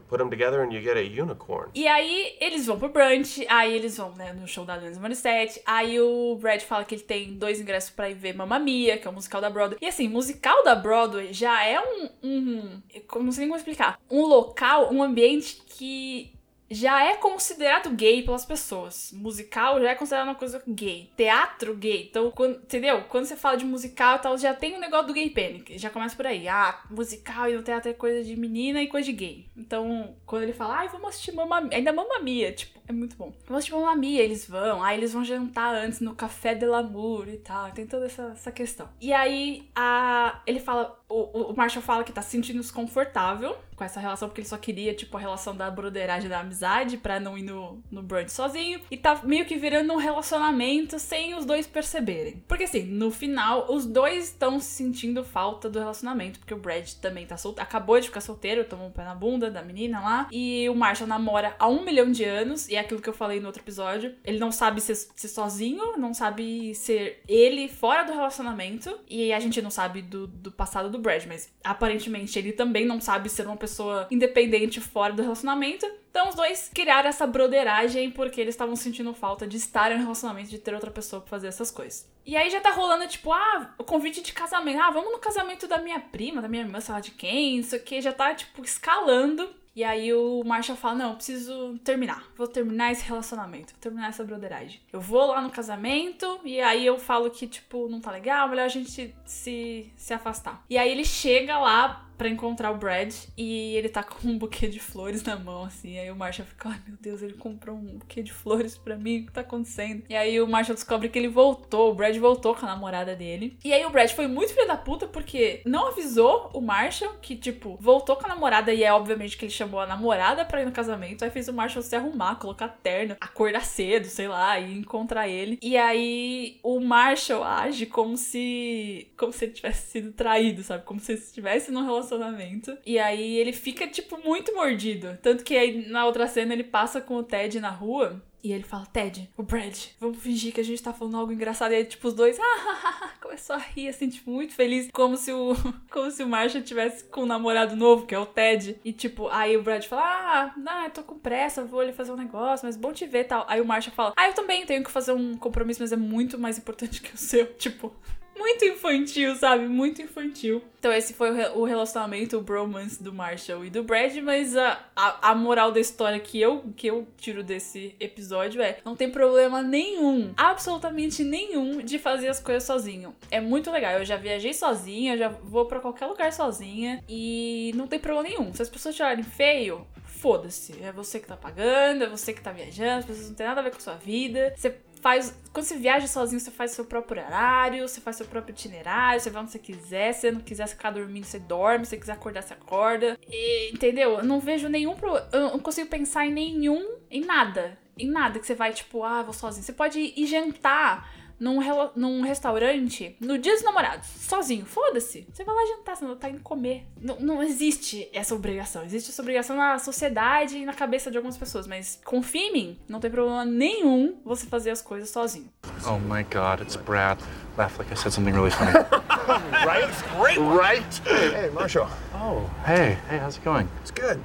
Put 0.01 0.19
them 0.19 0.29
together 0.29 0.61
and 0.61 0.71
you 0.71 0.81
get 0.81 0.97
a 0.97 1.01
unicorn. 1.01 1.69
E 1.73 1.87
aí 1.87 2.35
eles 2.39 2.65
vão 2.65 2.79
pro 2.79 2.89
brunch, 2.89 3.45
aí 3.49 3.75
eles 3.75 3.97
vão, 3.97 4.11
né, 4.15 4.33
no 4.33 4.47
show 4.47 4.65
da 4.65 4.73
Alanis 4.73 4.97
Morissette. 4.97 5.61
Aí 5.65 5.99
o 5.99 6.37
Brad 6.39 6.61
fala 6.61 6.83
que 6.83 6.95
ele 6.95 7.03
tem 7.03 7.33
dois 7.33 7.59
ingressos 7.59 7.89
pra 7.89 8.09
ir 8.09 8.15
ver 8.15 8.35
Mamma 8.35 8.59
Mia, 8.59 8.97
que 8.97 9.07
é 9.07 9.09
o 9.09 9.13
musical 9.13 9.41
da 9.41 9.49
Broadway. 9.49 9.79
E 9.81 9.87
assim, 9.87 10.07
musical 10.07 10.63
da 10.63 10.75
Broadway 10.75 11.33
já 11.33 11.63
é 11.65 11.79
um, 11.79 12.09
um 12.23 12.81
eu 12.93 13.23
não 13.23 13.31
sei 13.31 13.41
nem 13.41 13.49
como 13.49 13.57
explicar, 13.57 13.99
um 14.09 14.25
local, 14.25 14.93
um 14.93 15.01
ambiente 15.03 15.61
que 15.67 16.31
já 16.69 17.03
é 17.03 17.15
considerado 17.15 17.89
gay 17.91 18.23
pelas 18.23 18.45
pessoas. 18.45 19.11
Musical 19.13 19.81
já 19.81 19.91
é 19.91 19.95
considerado 19.95 20.27
uma 20.27 20.35
coisa 20.35 20.61
gay. 20.67 21.11
Teatro 21.17 21.75
gay. 21.75 22.07
Então, 22.09 22.31
quando, 22.31 22.57
entendeu? 22.57 23.03
Quando 23.09 23.25
você 23.25 23.35
fala 23.35 23.57
de 23.57 23.65
musical 23.65 24.17
e 24.17 24.19
tal, 24.19 24.37
já 24.37 24.53
tem 24.53 24.75
um 24.75 24.79
negócio 24.79 25.07
do 25.07 25.13
gay 25.13 25.29
panic. 25.29 25.77
Já 25.77 25.89
começa 25.89 26.15
por 26.15 26.27
aí. 26.27 26.47
Ah, 26.47 26.81
musical 26.89 27.49
e 27.49 27.55
no 27.55 27.63
teatro 27.63 27.89
é 27.89 27.93
coisa 27.93 28.23
de 28.23 28.35
menina 28.35 28.81
e 28.81 28.87
coisa 28.87 29.05
de 29.05 29.13
gay. 29.13 29.45
Então, 29.57 30.15
quando 30.25 30.43
ele 30.43 30.53
fala, 30.53 30.77
ai, 30.77 30.87
vamos 30.89 31.09
assistir 31.09 31.31
Mamma. 31.31 31.67
Ainda 31.71 31.91
Mamma 31.91 32.19
Mia, 32.19 32.51
tipo, 32.51 32.78
é 32.89 32.91
muito 32.91 33.15
bom. 33.15 33.31
Assistir 33.51 33.73
Mamma 33.73 33.95
Mia, 33.95 34.21
eles 34.21 34.47
vão. 34.47 34.81
Aí 34.83 34.97
eles 34.97 35.13
vão 35.13 35.23
jantar 35.23 35.75
antes 35.75 35.99
no 35.99 36.15
Café 36.15 36.55
de 36.55 36.65
l'Amour 36.65 37.29
e 37.29 37.37
tal. 37.37 37.71
Tem 37.71 37.85
toda 37.85 38.07
essa, 38.07 38.31
essa 38.33 38.51
questão. 38.51 38.89
E 38.99 39.13
aí, 39.13 39.69
a, 39.75 40.41
ele 40.47 40.59
fala, 40.59 40.99
o, 41.07 41.51
o 41.51 41.55
Marshall 41.55 41.83
fala 41.83 42.03
que 42.03 42.11
tá 42.11 42.23
se 42.23 42.31
sentindo 42.31 42.59
desconfortável 42.59 43.55
com 43.75 43.83
essa 43.85 43.99
relação, 43.99 44.27
porque 44.27 44.41
ele 44.41 44.47
só 44.47 44.57
queria, 44.57 44.93
tipo, 44.93 45.15
a 45.15 45.19
relação 45.21 45.55
da 45.55 45.71
broderagem, 45.71 46.29
da 46.29 46.41
amizade, 46.41 46.97
pra 46.97 47.17
não 47.17 47.37
ir 47.37 47.43
no, 47.43 47.81
no 47.89 48.03
brunch 48.03 48.29
sozinho. 48.29 48.81
E 48.91 48.97
tá 48.97 49.21
meio 49.23 49.45
que 49.45 49.55
virando 49.55 49.93
um 49.93 49.95
relacionamento 49.95 50.99
sem 50.99 51.33
os 51.33 51.45
dois 51.45 51.65
perceberem. 51.65 52.43
Porque 52.45 52.65
assim, 52.65 52.83
no 52.83 53.09
final, 53.09 53.71
os 53.71 53.85
dois 53.85 54.25
estão 54.25 54.59
sentindo 54.59 55.23
falta 55.23 55.69
do 55.69 55.79
relacionamento, 55.79 56.39
porque 56.39 56.53
o 56.53 56.57
Brad 56.57 56.91
também 56.95 57.25
tá 57.25 57.37
solteiro, 57.37 57.67
acabou 57.67 57.97
de 58.01 58.07
ficar 58.07 58.19
solteiro, 58.19 58.65
tomou 58.65 58.87
um 58.87 58.91
pé 58.91 59.05
na 59.05 59.15
bunda 59.15 59.49
da 59.49 59.61
menina 59.61 60.01
lá. 60.01 60.27
E 60.29 60.67
o 60.67 60.75
Marshall 60.75 61.07
namora 61.07 61.55
há 61.57 61.67
um 61.69 61.85
milhão 61.85 62.11
de 62.11 62.25
anos, 62.25 62.67
e 62.67 62.75
é 62.79 62.81
aquilo 62.81 63.01
que 63.01 63.09
eu 63.09 63.13
falei 63.13 63.39
no 63.39 63.47
outro 63.47 63.61
episódio. 63.61 64.15
Ele 64.23 64.39
não 64.39 64.51
sabe 64.51 64.81
ser, 64.81 64.95
ser 64.95 65.27
sozinho, 65.27 65.97
não 65.97 66.13
sabe 66.13 66.73
ser 66.73 67.21
ele 67.27 67.67
fora 67.67 68.03
do 68.03 68.13
relacionamento. 68.13 68.97
E 69.07 69.31
a 69.31 69.39
gente 69.39 69.61
não 69.61 69.69
sabe 69.69 70.01
do, 70.01 70.27
do 70.27 70.51
passado 70.51 70.89
do 70.89 70.97
Brad, 70.97 71.25
mas 71.25 71.53
aparentemente 71.63 72.39
ele 72.39 72.51
também 72.51 72.85
não 72.85 72.99
sabe 72.99 73.29
ser 73.29 73.45
uma 73.45 73.57
pessoa 73.57 74.07
independente 74.09 74.79
fora 74.79 75.13
do 75.13 75.21
relacionamento. 75.21 75.85
Então 76.09 76.29
os 76.29 76.35
dois 76.35 76.71
criaram 76.73 77.09
essa 77.09 77.27
broderagem 77.27 78.09
porque 78.09 78.41
eles 78.41 78.55
estavam 78.55 78.75
sentindo 78.75 79.13
falta 79.13 79.45
de 79.45 79.57
estar 79.57 79.91
em 79.91 79.95
um 79.95 79.99
relacionamento, 79.99 80.49
de 80.49 80.57
ter 80.57 80.73
outra 80.73 80.89
pessoa 80.89 81.21
pra 81.21 81.29
fazer 81.29 81.47
essas 81.47 81.69
coisas. 81.69 82.09
E 82.25 82.35
aí 82.35 82.49
já 82.49 82.61
tá 82.61 82.71
rolando, 82.71 83.07
tipo, 83.07 83.31
ah, 83.31 83.73
o 83.77 83.83
convite 83.83 84.21
de 84.21 84.33
casamento. 84.33 84.79
Ah, 84.79 84.91
vamos 84.91 85.11
no 85.11 85.19
casamento 85.19 85.67
da 85.67 85.79
minha 85.79 85.99
prima, 85.99 86.41
da 86.41 86.47
minha 86.47 86.63
irmã, 86.63 86.79
sei 86.79 86.93
lá 86.93 86.99
de 86.99 87.11
quem, 87.11 87.57
isso 87.57 87.75
aqui. 87.75 88.01
Já 88.01 88.11
tá, 88.13 88.33
tipo, 88.33 88.63
escalando. 88.63 89.49
E 89.79 89.83
aí 89.85 90.13
o 90.13 90.43
Marshall 90.43 90.77
fala: 90.77 90.95
Não, 90.95 91.15
preciso 91.15 91.79
terminar. 91.85 92.27
Vou 92.35 92.45
terminar 92.45 92.91
esse 92.91 93.05
relacionamento. 93.05 93.71
Vou 93.71 93.79
terminar 93.79 94.09
essa 94.09 94.25
broderagem. 94.25 94.81
Eu 94.91 94.99
vou 94.99 95.27
lá 95.27 95.39
no 95.39 95.49
casamento. 95.49 96.37
E 96.43 96.59
aí 96.59 96.85
eu 96.85 96.99
falo 96.99 97.31
que, 97.31 97.47
tipo, 97.47 97.87
não 97.87 98.01
tá 98.01 98.11
legal, 98.11 98.49
melhor 98.49 98.65
a 98.65 98.67
gente 98.67 99.15
se, 99.23 99.89
se 99.95 100.13
afastar. 100.13 100.65
E 100.69 100.77
aí 100.77 100.91
ele 100.91 101.05
chega 101.05 101.57
lá 101.57 102.08
para 102.19 102.27
encontrar 102.27 102.71
o 102.71 102.77
Brad 102.77 103.15
e 103.37 103.73
ele 103.77 103.87
tá 103.87 104.03
com 104.03 104.27
um 104.27 104.37
buquê 104.37 104.67
de 104.67 104.79
flores 104.79 105.23
na 105.23 105.37
mão, 105.37 105.63
assim. 105.63 105.97
Aí 105.97 106.11
o 106.11 106.15
Marshall 106.15 106.45
fica, 106.45 106.69
ai 106.69 106.79
meu 106.85 106.97
Deus, 107.01 107.21
ele 107.21 107.33
comprou 107.33 107.77
um 107.77 107.97
buquê 107.97 108.21
de 108.21 108.33
flores 108.33 108.77
para 108.77 108.97
mim, 108.97 109.21
o 109.21 109.25
que 109.27 109.31
tá 109.31 109.41
acontecendo? 109.41 110.03
E 110.09 110.15
aí 110.15 110.39
o 110.41 110.47
Marshall 110.47 110.75
descobre 110.75 111.07
que 111.07 111.17
ele 111.17 111.29
voltou, 111.29 111.89
o 111.89 111.95
Brad 111.95 112.15
voltou 112.17 112.53
com 112.53 112.65
a 112.65 112.69
namorada 112.69 113.15
dele. 113.15 113.57
E 113.63 113.71
aí 113.71 113.85
o 113.85 113.89
Brad 113.89 114.11
foi 114.11 114.27
muito 114.27 114.53
filho 114.53 114.67
da 114.67 114.75
puta 114.75 115.07
porque 115.07 115.61
não 115.65 115.87
avisou 115.87 116.49
o 116.53 116.59
Marshall 116.59 117.13
que, 117.21 117.37
tipo, 117.37 117.77
voltou 117.79 118.17
com 118.17 118.25
a 118.25 118.29
namorada 118.29 118.73
e 118.73 118.83
é 118.83 118.91
obviamente 118.91 119.37
que 119.37 119.45
ele 119.45 119.51
chamou 119.51 119.79
a 119.79 119.87
namorada 119.87 120.43
pra 120.43 120.61
ir 120.61 120.65
no 120.65 120.73
casamento. 120.73 121.23
Aí 121.23 121.31
fez 121.31 121.47
o 121.47 121.53
Marshall 121.53 121.81
se 121.81 121.95
arrumar, 121.95 122.35
colocar 122.35 122.67
terno, 122.67 123.15
acordar 123.21 123.63
cedo, 123.63 124.07
sei 124.07 124.27
lá, 124.27 124.59
e 124.59 124.77
encontrar 124.77 125.29
ele. 125.29 125.57
E 125.61 125.77
aí 125.77 126.59
o 126.61 126.81
Marshall 126.81 127.45
age 127.45 127.85
como 127.85 128.17
se. 128.17 129.09
como 129.15 129.31
se 129.31 129.45
ele 129.45 129.53
tivesse 129.53 129.91
sido 129.91 130.11
traído, 130.11 130.63
sabe? 130.63 130.83
Como 130.83 130.99
se 130.99 131.13
estivesse 131.13 131.71
num 131.71 131.85
relacionamento 131.85 132.08
relacionamento. 132.09 132.77
E 132.85 132.97
aí 132.97 133.37
ele 133.37 133.53
fica, 133.53 133.87
tipo, 133.87 134.17
muito 134.17 134.53
mordido. 134.53 135.17
Tanto 135.21 135.43
que 135.43 135.55
aí 135.55 135.87
na 135.87 136.05
outra 136.05 136.27
cena 136.27 136.53
ele 136.53 136.63
passa 136.63 136.99
com 136.99 137.15
o 137.15 137.23
Ted 137.23 137.59
na 137.59 137.69
rua. 137.69 138.21
E 138.41 138.53
ele 138.53 138.63
fala, 138.63 138.85
Ted, 138.85 139.29
o 139.35 139.43
Brad, 139.43 139.77
vamos 139.99 140.17
fingir 140.19 140.53
que 140.53 140.61
a 140.61 140.63
gente 140.63 140.81
tá 140.81 140.93
falando 140.93 141.17
algo 141.17 141.33
engraçado. 141.33 141.73
E 141.73 141.75
aí, 141.75 141.83
tipo, 141.83 142.07
os 142.07 142.13
dois, 142.13 142.39
ah, 142.39 143.11
começou 143.19 143.57
a 143.57 143.59
rir, 143.59 143.89
assim, 143.89 144.07
tipo, 144.07 144.31
muito 144.31 144.53
feliz. 144.53 144.89
Como 144.93 145.17
se 145.17 145.33
o, 145.33 145.53
como 145.91 146.09
se 146.09 146.23
o 146.23 146.27
Marshall 146.27 146.63
tivesse 146.63 147.03
com 147.03 147.23
um 147.23 147.25
namorado 147.25 147.75
novo, 147.75 148.05
que 148.05 148.15
é 148.15 148.19
o 148.19 148.25
Ted. 148.25 148.79
E, 148.85 148.93
tipo, 148.93 149.27
aí 149.27 149.57
o 149.57 149.61
Brad 149.61 149.83
fala, 149.83 150.03
ah, 150.03 150.53
não, 150.57 150.85
eu 150.85 150.89
tô 150.89 151.03
com 151.03 151.19
pressa, 151.19 151.65
vou 151.65 151.81
ali 151.81 151.91
fazer 151.91 152.13
um 152.13 152.15
negócio, 152.15 152.65
mas 152.65 152.77
bom 152.77 152.93
te 152.93 153.05
ver 153.05 153.25
tal. 153.25 153.45
Aí 153.45 153.59
o 153.59 153.65
Marshall 153.65 153.93
fala, 153.93 154.13
ah, 154.15 154.27
eu 154.29 154.33
também 154.33 154.65
tenho 154.65 154.85
que 154.85 154.91
fazer 154.91 155.11
um 155.11 155.35
compromisso, 155.35 155.81
mas 155.81 155.91
é 155.91 155.97
muito 155.97 156.39
mais 156.39 156.57
importante 156.57 157.01
que 157.03 157.13
o 157.13 157.17
seu. 157.17 157.45
Tipo, 157.55 157.93
muito 158.39 158.65
infantil, 158.65 159.35
sabe? 159.35 159.67
Muito 159.67 160.01
infantil. 160.01 160.63
Então 160.79 160.93
esse 160.93 161.13
foi 161.13 161.29
o 161.49 161.65
relacionamento, 161.65 162.37
o 162.37 162.41
bromance 162.41 163.03
do 163.03 163.13
Marshall 163.13 163.65
e 163.65 163.69
do 163.69 163.83
Brad, 163.83 164.15
mas 164.23 164.55
a, 164.55 164.79
a, 164.95 165.31
a, 165.31 165.35
moral 165.35 165.73
da 165.73 165.79
história 165.79 166.17
que 166.19 166.39
eu, 166.39 166.63
que 166.75 166.87
eu 166.87 167.05
tiro 167.17 167.43
desse 167.43 167.95
episódio 167.99 168.61
é 168.61 168.77
não 168.85 168.95
tem 168.95 169.11
problema 169.11 169.61
nenhum, 169.61 170.33
absolutamente 170.37 171.21
nenhum 171.21 171.81
de 171.81 171.99
fazer 171.99 172.29
as 172.29 172.39
coisas 172.39 172.63
sozinho. 172.63 173.13
É 173.29 173.41
muito 173.41 173.69
legal, 173.69 173.99
eu 173.99 174.05
já 174.05 174.15
viajei 174.15 174.53
sozinha, 174.53 175.17
já 175.17 175.27
vou 175.27 175.65
para 175.65 175.81
qualquer 175.81 176.05
lugar 176.05 176.31
sozinha 176.31 177.03
e 177.09 177.73
não 177.75 177.85
tem 177.85 177.99
problema 177.99 178.29
nenhum. 178.29 178.53
Se 178.53 178.61
as 178.61 178.69
pessoas 178.69 178.95
te 178.95 179.01
olharem 179.01 179.23
feio, 179.23 179.85
foda-se. 180.19 180.81
É 180.81 180.91
você 180.91 181.19
que 181.19 181.27
tá 181.27 181.37
pagando, 181.37 182.03
é 182.03 182.07
você 182.07 182.33
que 182.33 182.41
tá 182.41 182.51
viajando, 182.51 182.99
as 182.99 183.05
pessoas 183.05 183.29
não 183.29 183.35
tem 183.35 183.47
nada 183.47 183.61
a 183.61 183.63
ver 183.63 183.71
com 183.71 183.77
a 183.77 183.81
sua 183.81 183.95
vida. 183.95 184.53
Você 184.55 184.75
faz. 185.01 185.37
Quando 185.51 185.65
você 185.65 185.77
viaja 185.77 186.07
sozinho, 186.07 186.39
você 186.39 186.51
faz 186.51 186.71
seu 186.71 186.85
próprio 186.85 187.23
horário, 187.23 187.87
você 187.87 187.99
faz 187.99 188.15
seu 188.15 188.25
próprio 188.25 188.53
itinerário, 188.53 189.19
você 189.19 189.29
vai 189.29 189.41
onde 189.41 189.51
você 189.51 189.59
quiser. 189.59 190.13
Se 190.13 190.21
você 190.21 190.31
não 190.31 190.41
quiser 190.41 190.67
ficar 190.67 190.91
dormindo, 190.91 191.25
você 191.25 191.39
dorme. 191.39 191.85
Se 191.85 191.91
você 191.91 191.97
quiser 191.97 192.13
acordar, 192.13 192.43
você 192.43 192.53
acorda. 192.53 193.17
E, 193.27 193.71
entendeu? 193.73 194.19
Eu 194.19 194.23
não 194.23 194.39
vejo 194.39 194.69
nenhum. 194.69 194.95
Pro... 194.95 195.17
Eu 195.31 195.51
não 195.51 195.59
consigo 195.59 195.89
pensar 195.89 196.25
em 196.25 196.31
nenhum. 196.31 196.97
Em 197.09 197.25
nada. 197.25 197.77
Em 197.97 198.09
nada 198.09 198.39
que 198.39 198.45
você 198.45 198.55
vai, 198.55 198.71
tipo, 198.71 199.03
ah, 199.03 199.23
vou 199.23 199.33
sozinho. 199.33 199.63
Você 199.63 199.73
pode 199.73 199.99
ir 199.99 200.25
jantar 200.25 201.09
num, 201.39 201.59
num 201.95 202.21
restaurante 202.21 203.15
no 203.19 203.37
dia 203.37 203.53
dos 203.53 203.63
namorados, 203.63 204.07
sozinho. 204.07 204.65
Foda-se. 204.65 205.27
Você 205.31 205.43
vai 205.43 205.55
lá 205.55 205.61
jantar, 205.75 205.95
você 205.95 206.05
não 206.05 206.15
tá 206.15 206.29
indo 206.29 206.41
comer. 206.41 206.85
Não, 206.99 207.17
não 207.19 207.43
existe 207.43 208.09
essa 208.13 208.35
obrigação. 208.35 208.83
Existe 208.83 209.11
essa 209.11 209.21
obrigação 209.21 209.55
na 209.55 209.79
sociedade 209.79 210.57
e 210.57 210.65
na 210.65 210.73
cabeça 210.73 211.09
de 211.09 211.17
algumas 211.17 211.37
pessoas. 211.37 211.67
Mas 211.67 211.99
confia 212.03 212.47
em 212.49 212.53
mim, 212.53 212.79
não 212.87 212.99
tem 212.99 213.09
problema 213.09 213.45
nenhum 213.45 214.19
você 214.25 214.45
fazer 214.45 214.71
as 214.71 214.81
coisas 214.81 215.09
sozinho. 215.09 215.49
Oh 215.87 215.99
my 215.99 216.23
god, 216.23 216.61
it's 216.61 216.75
Brad. 216.75 217.19
Laugh 217.57 217.77
like 217.77 217.91
I 217.91 217.95
said 217.95 218.11
something 218.11 218.33
really 218.33 218.51
funny. 218.51 218.71
right? 219.65 219.89
Great. 220.17 220.39
Right? 220.39 221.01
Hey, 221.05 221.31
hey, 221.31 221.49
Marshall. 221.49 221.87
Oh, 222.13 222.49
hey. 222.65 222.97
Hey, 223.09 223.17
how's 223.17 223.37
it 223.37 223.43
going? 223.43 223.67
It's 223.81 223.91
good. 223.91 224.19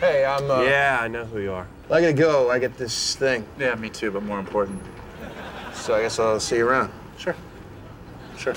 Hey, 0.00 0.24
I'm, 0.24 0.50
uh... 0.50 0.62
Yeah, 0.62 0.98
I 1.00 1.08
know 1.08 1.24
who 1.26 1.40
you 1.40 1.52
are. 1.52 1.66
I 1.90 2.00
gotta 2.00 2.12
go. 2.14 2.50
I 2.50 2.58
get 2.58 2.78
this 2.78 3.16
thing. 3.16 3.44
Yeah, 3.58 3.74
me 3.74 3.90
too, 3.90 4.10
but 4.10 4.22
more 4.22 4.38
important. 4.38 4.80
So 5.80 5.94
I 5.94 6.02
guess 6.02 6.18
I'll 6.18 6.38
see 6.38 6.58
you 6.58 6.68
around. 6.68 6.92
Sure. 7.16 7.34
Sure. 8.36 8.54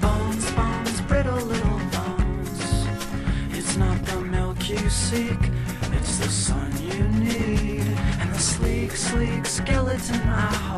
Bones, 0.00 0.52
bones, 0.52 1.00
brittle 1.08 1.34
little 1.34 1.80
bones. 1.90 2.86
It's 3.50 3.76
not 3.78 4.04
the 4.04 4.20
milk 4.20 4.68
you 4.68 4.88
seek, 4.90 5.38
it's 5.92 6.18
the 6.18 6.28
sun 6.28 6.72
you 6.82 7.08
need. 7.08 7.88
And 8.20 8.32
the 8.32 8.38
sleek, 8.38 8.92
sleek 8.92 9.46
skeleton 9.46 10.20
I 10.28 10.40
hold. 10.52 10.73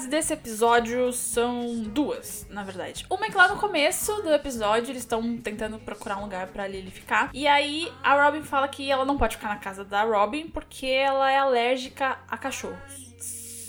Curiosidades 0.00 0.06
desse 0.06 0.32
episódio 0.32 1.12
são 1.12 1.82
duas, 1.82 2.46
na 2.48 2.62
verdade. 2.62 3.04
Uma 3.10 3.26
é 3.26 3.30
que 3.30 3.36
lá 3.36 3.48
no 3.48 3.58
começo 3.58 4.22
do 4.22 4.32
episódio 4.32 4.90
eles 4.90 5.02
estão 5.02 5.36
tentando 5.38 5.78
procurar 5.78 6.18
um 6.18 6.22
lugar 6.22 6.46
pra 6.48 6.66
Lily 6.66 6.90
ficar. 6.90 7.30
E 7.34 7.46
aí 7.46 7.90
a 8.02 8.24
Robin 8.24 8.42
fala 8.42 8.68
que 8.68 8.90
ela 8.90 9.04
não 9.04 9.18
pode 9.18 9.36
ficar 9.36 9.48
na 9.48 9.56
casa 9.56 9.84
da 9.84 10.02
Robin 10.02 10.48
porque 10.48 10.86
ela 10.86 11.30
é 11.30 11.38
alérgica 11.38 12.18
a 12.28 12.36
cachorros. 12.36 13.14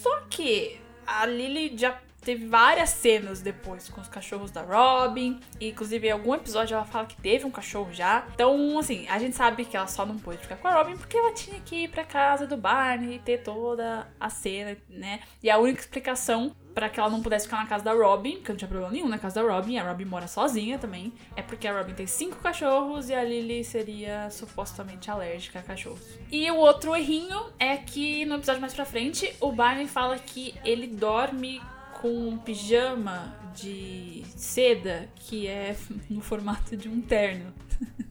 Só 0.02 0.22
que 0.30 0.80
a 1.06 1.26
Lily 1.26 1.78
já 1.78 1.98
teve 2.22 2.46
várias 2.46 2.90
cenas 2.90 3.42
depois 3.42 3.90
com 3.90 4.00
os 4.00 4.08
cachorros 4.08 4.52
da 4.52 4.62
Robin. 4.62 5.40
E, 5.60 5.70
inclusive, 5.70 6.08
em 6.08 6.12
algum 6.12 6.34
episódio 6.36 6.76
ela 6.76 6.86
fala 6.86 7.06
que 7.06 7.20
teve 7.22 7.46
um 7.46 7.52
cachorro 7.52 7.92
já. 7.92 8.26
Então, 8.34 8.78
assim, 8.80 9.08
a 9.10 9.20
gente 9.20 9.36
sabe 9.36 9.66
que 9.66 9.76
ela 9.76 9.88
só 9.88 10.06
não 10.06 10.18
pôde 10.18 10.38
ficar 10.38 10.58
com 10.58 10.68
a 10.68 10.74
Robin 10.74 10.96
porque 10.98 11.18
ela 11.18 11.34
tinha 11.34 11.60
que 11.60 11.84
ir 11.84 11.88
pra 11.90 12.04
casa 12.04 12.48
do 12.48 12.58
Barney 12.58 13.16
e 13.16 13.20
ter 13.20 13.40
toda 13.40 14.08
a 14.20 14.30
cena, 14.30 14.78
né? 14.90 15.20
E 15.42 15.50
a 15.50 15.58
única 15.58 15.82
explicação 15.82 16.56
pra 16.74 16.90
que 16.90 17.00
ela 17.00 17.10
não 17.10 17.22
pudesse 17.22 17.46
ficar 17.46 17.58
na 17.58 17.66
casa 17.66 17.84
da 17.84 17.94
Robin, 17.94 18.38
porque 18.38 18.52
não 18.52 18.58
tinha 18.58 18.68
problema 18.68 18.92
nenhum 18.92 19.10
na 19.10 19.18
casa 19.18 19.42
da 19.42 19.54
Robin, 19.54 19.78
a 19.78 19.84
Robin 19.84 20.06
mora 20.06 20.28
sozinha 20.28 20.78
também, 20.78 21.14
é 21.36 21.42
porque 21.42 21.68
a 21.68 21.78
Robin 21.78 21.94
tem 21.94 22.08
cinco 22.08 22.38
cachorros 22.38 23.10
e 23.10 23.14
a 23.14 23.24
Lily 23.24 23.64
seria 23.64 24.30
supostamente 24.30 25.12
alérgica 25.12 25.60
a 25.60 25.62
cachorros. 25.62 26.18
E 26.32 26.50
o 26.50 26.56
outro 26.56 26.96
errinho 26.96 27.52
é 27.60 27.76
que 27.78 28.26
no 28.26 28.36
episódio 28.36 28.62
mais 28.62 28.74
pra 28.74 28.86
frente, 28.86 29.36
o 29.40 29.52
Barney 29.52 29.88
fala 29.88 30.18
que 30.18 30.56
ele 30.64 30.88
dorme 30.88 31.62
com 32.02 32.10
um 32.10 32.38
pijama 32.38 33.36
de 33.54 34.24
seda 34.36 35.08
que 35.16 35.48
é 35.48 35.76
no 36.10 36.20
formato 36.20 36.76
de 36.76 36.90
um 36.90 37.00
terno. 37.00 37.54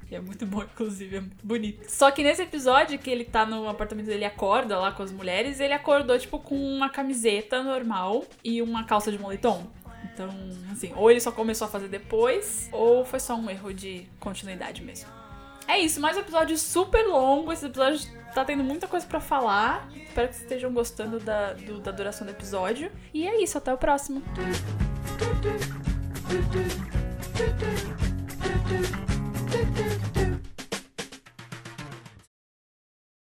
Que 0.07 0.15
é 0.17 0.21
muito 0.21 0.47
bom, 0.47 0.63
inclusive, 0.63 1.17
é 1.17 1.21
muito 1.21 1.45
bonito. 1.45 1.91
Só 1.91 2.11
que 2.11 2.23
nesse 2.23 2.43
episódio 2.43 2.99
que 2.99 3.11
ele 3.11 3.25
tá 3.25 3.45
no 3.45 3.69
apartamento 3.69 4.07
dele 4.07 4.25
acorda 4.25 4.79
lá 4.79 4.93
com 4.93 5.03
as 5.03 5.11
mulheres, 5.11 5.59
ele 5.61 5.73
acordou, 5.73 6.19
tipo, 6.19 6.39
com 6.39 6.57
uma 6.57 6.89
camiseta 6.89 7.63
normal 7.63 8.25
e 8.45 8.63
uma 8.63 8.85
calça 8.85 9.11
de 9.11 9.19
moletom. 9.19 9.67
Então, 10.13 10.29
assim, 10.71 10.93
ou 10.95 11.11
ele 11.11 11.21
só 11.21 11.33
começou 11.33 11.67
a 11.67 11.71
fazer 11.71 11.89
depois, 11.89 12.69
ou 12.73 13.05
foi 13.05 13.21
só 13.21 13.35
um 13.35 13.51
erro 13.51 13.73
de 13.73 14.07
continuidade 14.19 14.83
mesmo. 14.83 15.09
É 15.67 15.79
isso, 15.79 16.01
mais 16.01 16.17
um 16.17 16.21
episódio 16.21 16.59
super 16.59 17.07
longo. 17.07 17.53
Esse 17.53 17.67
episódio 17.67 18.01
tá 18.35 18.45
tendo 18.45 18.63
muita 18.65 18.87
coisa 18.89 19.07
pra 19.07 19.21
falar. 19.21 19.89
Espero 19.95 20.29
que 20.29 20.35
vocês 20.35 20.43
estejam 20.43 20.73
gostando 20.73 21.19
da, 21.21 21.53
do- 21.55 21.81
da 21.81 21.91
duração 21.91 22.27
do 22.27 22.31
episódio. 22.31 22.91
E 23.13 23.27
é 23.27 23.43
isso, 23.43 23.57
até 23.59 23.73
o 23.73 23.79
próximo. 23.79 24.23